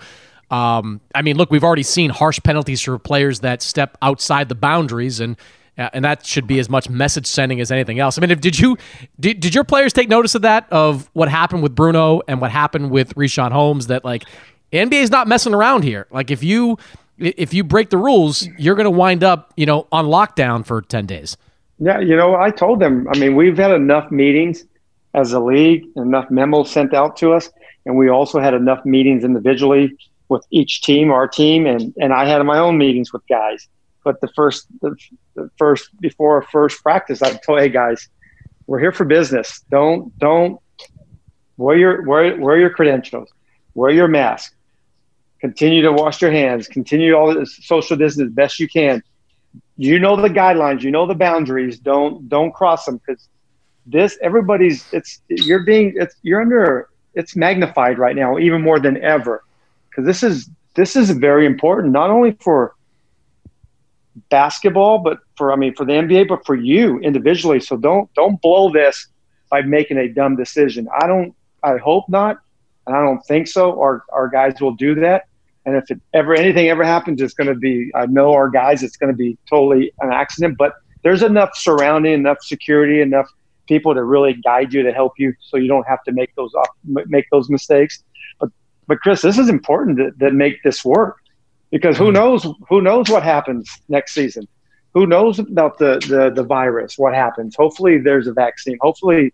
[0.50, 4.54] Um, I mean, look, we've already seen harsh penalties for players that step outside the
[4.54, 5.36] boundaries, and
[5.78, 8.18] Uh, and that should be as much message sending as anything else.
[8.18, 8.76] I mean, if, did you
[9.20, 12.50] did, did your players take notice of that of what happened with Bruno and what
[12.50, 13.86] happened with Richaun Holmes?
[13.86, 14.24] That like
[14.72, 16.06] NBA is not messing around here.
[16.10, 16.78] Like if you
[17.18, 20.82] if you break the rules, you're going to wind up, you know, on lockdown for
[20.82, 21.36] 10 days.
[21.80, 23.06] Yeah, you know, I told them.
[23.12, 24.64] I mean, we've had enough meetings
[25.14, 27.50] as a league, enough memos sent out to us,
[27.86, 29.96] and we also had enough meetings individually
[30.28, 33.68] with each team, our team, and and I had my own meetings with guys.
[34.04, 34.96] But the first, the,
[35.34, 38.08] the first before first practice, I told, hey guys,
[38.66, 39.60] we're here for business.
[39.70, 40.60] Don't don't
[41.56, 43.30] wear your wear wear your credentials,
[43.74, 44.54] wear your mask,
[45.40, 49.02] continue to wash your hands, continue all this social distance as best you can.
[49.76, 50.82] You know the guidelines.
[50.82, 51.78] You know the boundaries.
[51.78, 53.28] Don't don't cross them because
[53.86, 59.02] this everybody's it's you're being it's you're under it's magnified right now even more than
[59.02, 59.42] ever
[59.88, 62.74] because this is this is very important not only for
[64.30, 68.40] basketball but for i mean for the nba but for you individually so don't don't
[68.40, 69.08] blow this
[69.50, 72.38] by making a dumb decision i don't i hope not
[72.86, 75.28] and i don't think so our our guys will do that
[75.68, 78.82] and if it ever anything ever happens, it's going to be I know our guys.
[78.82, 80.56] It's going to be totally an accident.
[80.56, 83.28] But there's enough surrounding, enough security, enough
[83.66, 86.54] people to really guide you to help you, so you don't have to make those
[86.54, 88.02] off, make those mistakes.
[88.40, 88.48] But
[88.86, 91.18] but Chris, this is important that, that make this work
[91.70, 92.14] because who hmm.
[92.14, 94.46] knows who knows what happens next season.
[94.94, 96.98] Who knows about the, the the virus?
[96.98, 97.54] What happens?
[97.56, 98.78] Hopefully, there's a vaccine.
[98.80, 99.32] Hopefully,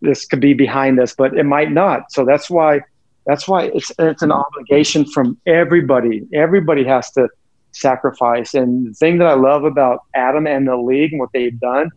[0.00, 2.12] this could be behind us, but it might not.
[2.12, 2.80] So that's why
[3.26, 6.26] that's why it's it's an obligation from everybody.
[6.32, 7.28] Everybody has to
[7.72, 8.54] sacrifice.
[8.54, 11.90] And the thing that I love about Adam and the league and what they've done,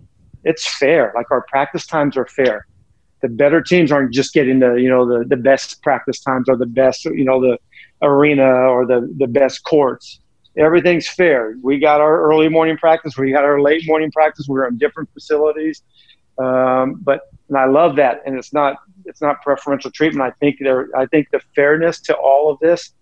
[0.43, 1.11] it's fair.
[1.15, 2.65] Like our practice times are fair.
[3.21, 6.55] The better teams aren't just getting the you know the the best practice times or
[6.55, 7.57] the best you know the
[8.01, 10.19] arena or the the best courts.
[10.57, 11.55] Everything's fair.
[11.61, 13.17] We got our early morning practice.
[13.17, 14.47] We got our late morning practice.
[14.47, 15.83] We're in different facilities.
[16.37, 18.21] Um, but and I love that.
[18.25, 20.21] And it's not it's not preferential treatment.
[20.21, 22.93] I think there I think the fairness to all of this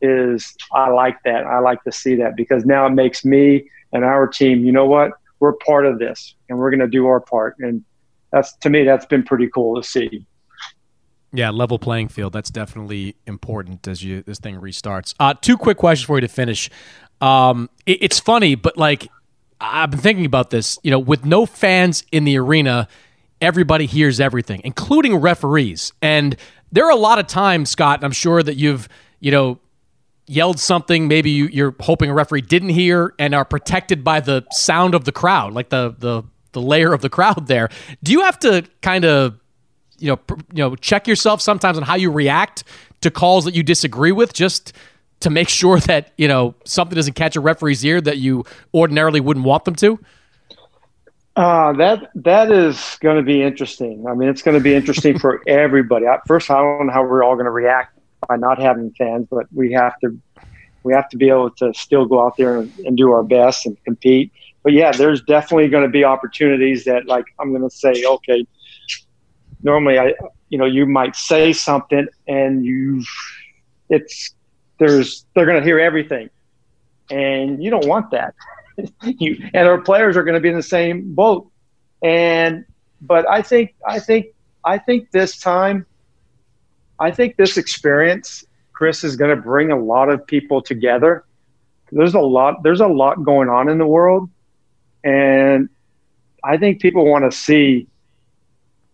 [0.00, 1.46] is I like that.
[1.46, 4.86] I like to see that because now it makes me and our team, you know
[4.86, 5.12] what?
[5.38, 7.56] We're part of this and we're gonna do our part.
[7.58, 7.84] And
[8.32, 10.26] that's to me that's been pretty cool to see.
[11.32, 12.32] Yeah, level playing field.
[12.32, 15.14] That's definitely important as you this thing restarts.
[15.18, 16.68] Uh, two quick questions for you to finish.
[17.20, 19.08] Um, it, it's funny, but like
[19.60, 20.78] I've been thinking about this.
[20.82, 22.86] You know, with no fans in the arena,
[23.40, 25.92] everybody hears everything, including referees.
[26.02, 26.36] And
[26.70, 28.00] there are a lot of times, Scott.
[28.00, 28.88] and I'm sure that you've
[29.20, 29.58] you know
[30.26, 31.08] yelled something.
[31.08, 35.04] Maybe you, you're hoping a referee didn't hear and are protected by the sound of
[35.04, 37.70] the crowd, like the the the layer of the crowd there.
[38.02, 39.38] Do you have to kind of
[40.02, 42.64] you know, pr- you know, check yourself sometimes on how you react
[43.00, 44.72] to calls that you disagree with, just
[45.20, 48.44] to make sure that you know something doesn't catch a referee's ear that you
[48.74, 49.98] ordinarily wouldn't want them to.
[51.34, 54.04] Uh, that that is going to be interesting.
[54.06, 56.06] I mean, it's going to be interesting for everybody.
[56.06, 57.98] At first, I don't know how we're all going to react
[58.28, 60.18] by not having fans, but we have to
[60.82, 63.66] we have to be able to still go out there and, and do our best
[63.66, 64.32] and compete.
[64.62, 68.46] But yeah, there's definitely going to be opportunities that, like, I'm going to say, okay,
[69.62, 70.14] normally I,
[70.48, 73.04] you know, you might say something and you,
[73.88, 74.34] it's,
[74.78, 76.28] there's, they're going to hear everything,
[77.10, 78.34] and you don't want that.
[79.02, 81.50] you and our players are going to be in the same boat,
[82.02, 82.64] and
[83.00, 84.26] but I think, I think,
[84.64, 85.86] I think this time,
[86.98, 91.24] I think this experience, Chris, is going to bring a lot of people together.
[91.90, 94.30] There's a lot, there's a lot going on in the world,
[95.04, 95.68] and
[96.42, 97.86] I think people want to see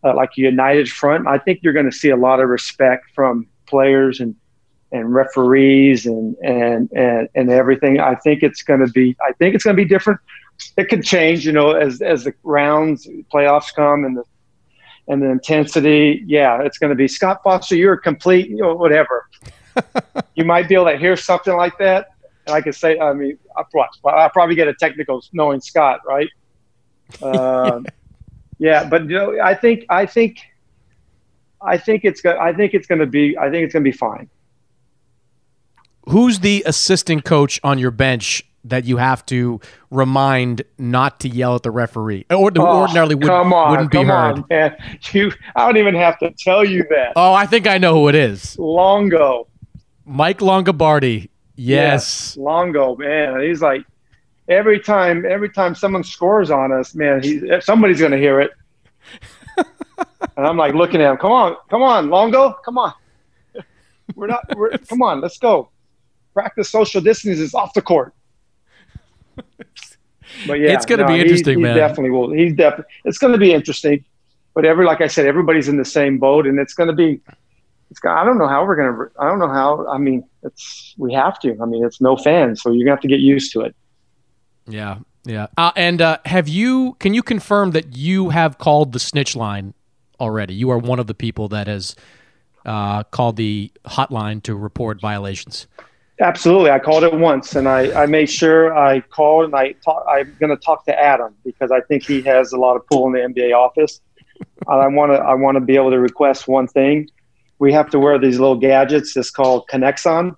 [0.09, 1.27] uh, like a united front.
[1.27, 4.35] I think you're going to see a lot of respect from players and
[4.91, 8.01] and referees and and and, and everything.
[8.01, 9.17] I think it's going to be.
[9.27, 10.21] I think it's going to be different.
[10.77, 14.25] It could change, you know, as as the rounds, playoffs come, and the
[15.09, 16.23] and the intensity.
[16.27, 17.77] Yeah, it's going to be Scott Foster.
[17.77, 19.29] You're a complete, you know, whatever.
[20.35, 22.09] you might be able to hear something like that,
[22.47, 23.63] and I could say, I mean, I
[24.09, 26.29] I probably get a technical knowing Scott, right?
[27.23, 27.81] Uh,
[28.59, 30.39] yeah, but you know, I think I think
[31.61, 33.91] I think it's go- I think it's going to be I think it's going to
[33.91, 34.29] be fine.
[36.09, 41.55] who's the assistant coach on your bench that you have to remind not to yell
[41.55, 44.39] at the referee, or oh, ordinarily would, come on, wouldn't be come heard?
[44.39, 44.77] On, man.
[45.13, 47.13] You, I don't even have to tell you that.
[47.17, 48.59] Oh, I think I know who it is.
[48.59, 49.49] Longo,
[50.05, 51.29] Mike Longobardi.
[51.57, 52.35] Yes.
[52.35, 53.41] yes, Longo, man.
[53.41, 53.85] He's like
[54.49, 58.51] every time, every time someone scores on us, man, he somebody's gonna hear it.
[60.37, 61.17] and I'm like looking at him.
[61.17, 62.93] Come on, come on, Longo, come on.
[64.15, 64.57] We're not.
[64.57, 65.71] We're, come on, let's go.
[66.35, 68.15] Practice social distancing is off the court.
[70.47, 71.75] But yeah, it's going to no, be interesting, he, man.
[71.75, 72.33] He definitely will.
[72.33, 72.93] He's definitely.
[73.05, 74.05] It's going to be interesting.
[74.55, 77.21] But every, like I said, everybody's in the same boat, and it's going to be.
[77.91, 78.01] It's.
[78.05, 79.21] I don't know how we're going to.
[79.21, 79.87] I don't know how.
[79.89, 80.95] I mean, it's.
[80.99, 81.57] We have to.
[81.61, 83.75] I mean, it's no fans, so you're going to have to get used to it.
[84.69, 85.49] Yeah, yeah.
[85.57, 86.97] Uh, and uh, have you?
[87.01, 89.75] Can you confirm that you have called the snitch line
[90.21, 90.55] already?
[90.55, 91.97] You are one of the people that has
[92.65, 95.67] uh, called the hotline to report violations.
[96.21, 100.05] Absolutely, I called it once, and I, I made sure I called and I talk,
[100.09, 103.07] I'm going to talk to Adam because I think he has a lot of pull
[103.07, 104.01] in the NBA office.
[104.67, 107.09] I want to I want to be able to request one thing.
[107.61, 109.17] We have to wear these little gadgets.
[109.17, 110.37] It's called Kinexon,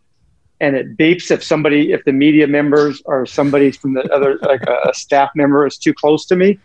[0.60, 4.62] and it beeps if somebody if the media members or somebody from the other like
[4.62, 6.58] a, a staff member is too close to me.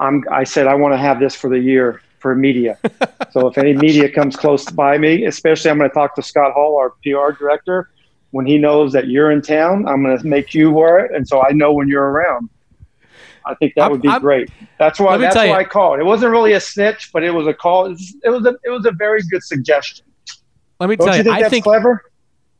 [0.00, 2.78] I'm I said I want to have this for the year for media.
[3.32, 6.52] so if any media comes close by me, especially I'm going to talk to Scott
[6.52, 7.90] Hall, our PR director
[8.34, 11.26] when he knows that you're in town, I'm going to make you wear it, and
[11.26, 12.50] so I know when you're around.
[13.46, 14.50] I think that would be I'm, great.
[14.76, 15.16] That's why.
[15.18, 15.52] That's why.
[15.52, 16.00] I called.
[16.00, 17.86] It wasn't really a snitch, but it was a call.
[17.86, 20.04] It was, it was a it was a very good suggestion.
[20.80, 21.18] Let me Don't tell you.
[21.18, 22.10] you, Think I that's think clever.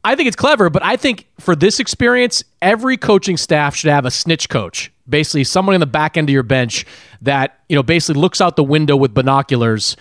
[0.05, 4.05] I think it's clever, but I think for this experience, every coaching staff should have
[4.05, 4.92] a snitch coach.
[5.09, 6.84] Basically, someone in the back end of your bench
[7.22, 9.96] that you know basically looks out the window with binoculars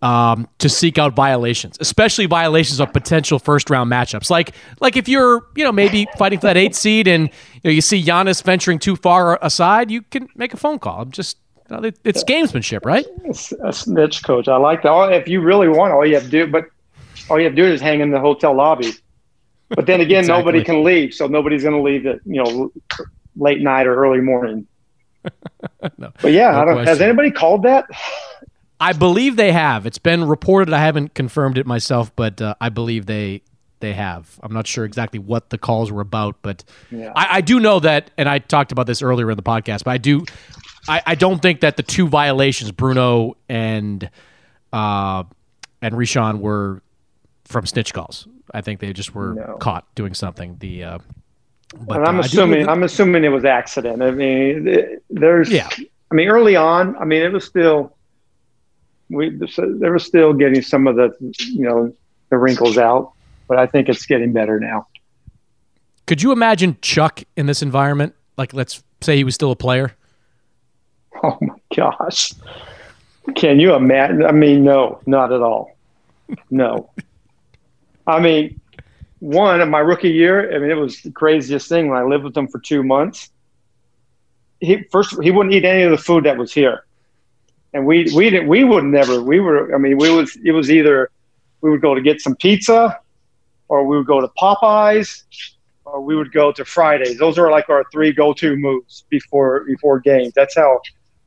[0.00, 4.30] um, to seek out violations, especially violations of potential first round matchups.
[4.30, 7.70] Like like if you're you know maybe fighting for that eight seed and you, know,
[7.70, 11.02] you see Giannis venturing too far aside, you can make a phone call.
[11.02, 11.36] I'm just
[11.68, 13.06] you know, it's gamesmanship, right?
[13.64, 14.48] A snitch coach.
[14.48, 15.12] I like that.
[15.12, 16.66] If you really want, all you have to do, but
[17.28, 18.92] all you have to do is hang in the hotel lobby.
[19.70, 20.40] But then again, exactly.
[20.40, 22.72] nobody can leave, so nobody's going to leave at you know
[23.36, 24.66] late night or early morning.
[25.98, 26.86] no, but yeah, no I don't.
[26.86, 27.86] Has anybody called that?
[28.80, 29.86] I believe they have.
[29.86, 30.72] It's been reported.
[30.72, 33.42] I haven't confirmed it myself, but uh, I believe they
[33.80, 34.38] they have.
[34.42, 37.12] I'm not sure exactly what the calls were about, but yeah.
[37.14, 39.84] I, I, do know that, and I talked about this earlier in the podcast.
[39.84, 40.24] But I do,
[40.88, 44.08] I, I don't think that the two violations, Bruno and
[44.72, 45.24] uh,
[45.82, 46.82] and Richaun, were
[47.48, 48.28] from snitch calls.
[48.52, 49.56] I think they just were no.
[49.58, 50.56] caught doing something.
[50.60, 50.98] The uh,
[51.80, 54.02] but, and I'm uh, assuming I'm assuming it was accident.
[54.02, 55.68] I mean, there's yeah.
[56.10, 57.96] I mean, early on, I mean, it was still
[59.10, 61.92] we they were still getting some of the you know
[62.30, 63.12] the wrinkles out,
[63.48, 64.86] but I think it's getting better now.
[66.06, 68.14] Could you imagine Chuck in this environment?
[68.38, 69.94] Like, let's say he was still a player.
[71.20, 72.32] Oh my gosh!
[73.34, 74.24] Can you imagine?
[74.24, 75.76] I mean, no, not at all.
[76.48, 76.90] No.
[78.08, 78.60] I mean,
[79.20, 82.24] one in my rookie year, I mean, it was the craziest thing when I lived
[82.24, 83.30] with him for two months.
[84.60, 86.84] He first he wouldn't eat any of the food that was here
[87.72, 90.70] and we we didn't we would never we were I mean we was it was
[90.70, 91.10] either
[91.60, 92.98] we would go to get some pizza
[93.68, 95.24] or we would go to Popeyes
[95.84, 97.18] or we would go to Fridays.
[97.18, 100.32] Those are like our three go-to moves before before games.
[100.34, 100.80] That's how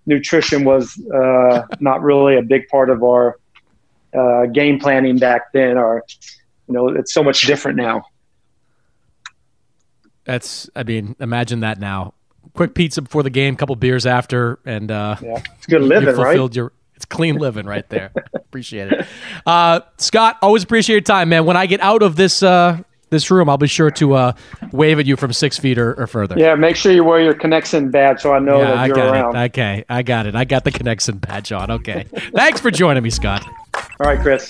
[0.06, 3.38] nutrition was uh, not really a big part of our
[4.18, 5.78] uh, game planning back then.
[5.78, 6.04] Or
[6.68, 8.04] you know, it's so much different now.
[10.24, 12.14] That's I mean, imagine that now
[12.54, 16.56] quick pizza before the game, couple beers after, and uh, yeah, it's good living, right?
[16.56, 18.12] Your, it's clean living right there.
[18.34, 19.06] appreciate it,
[19.46, 20.38] uh, Scott.
[20.42, 21.46] Always appreciate your time, man.
[21.46, 24.34] When I get out of this uh, this room, I'll be sure to uh,
[24.72, 26.36] wave at you from six feet or, or, further.
[26.38, 29.14] Yeah, make sure you wear your Kinexon badge so I know yeah, that you're got
[29.14, 29.36] around.
[29.36, 29.46] It.
[29.52, 30.36] Okay, I got it.
[30.36, 31.72] I got the Kinexon badge on.
[31.72, 32.06] Okay,
[32.36, 33.46] thanks for joining me, Scott.
[34.00, 34.50] All right, Chris.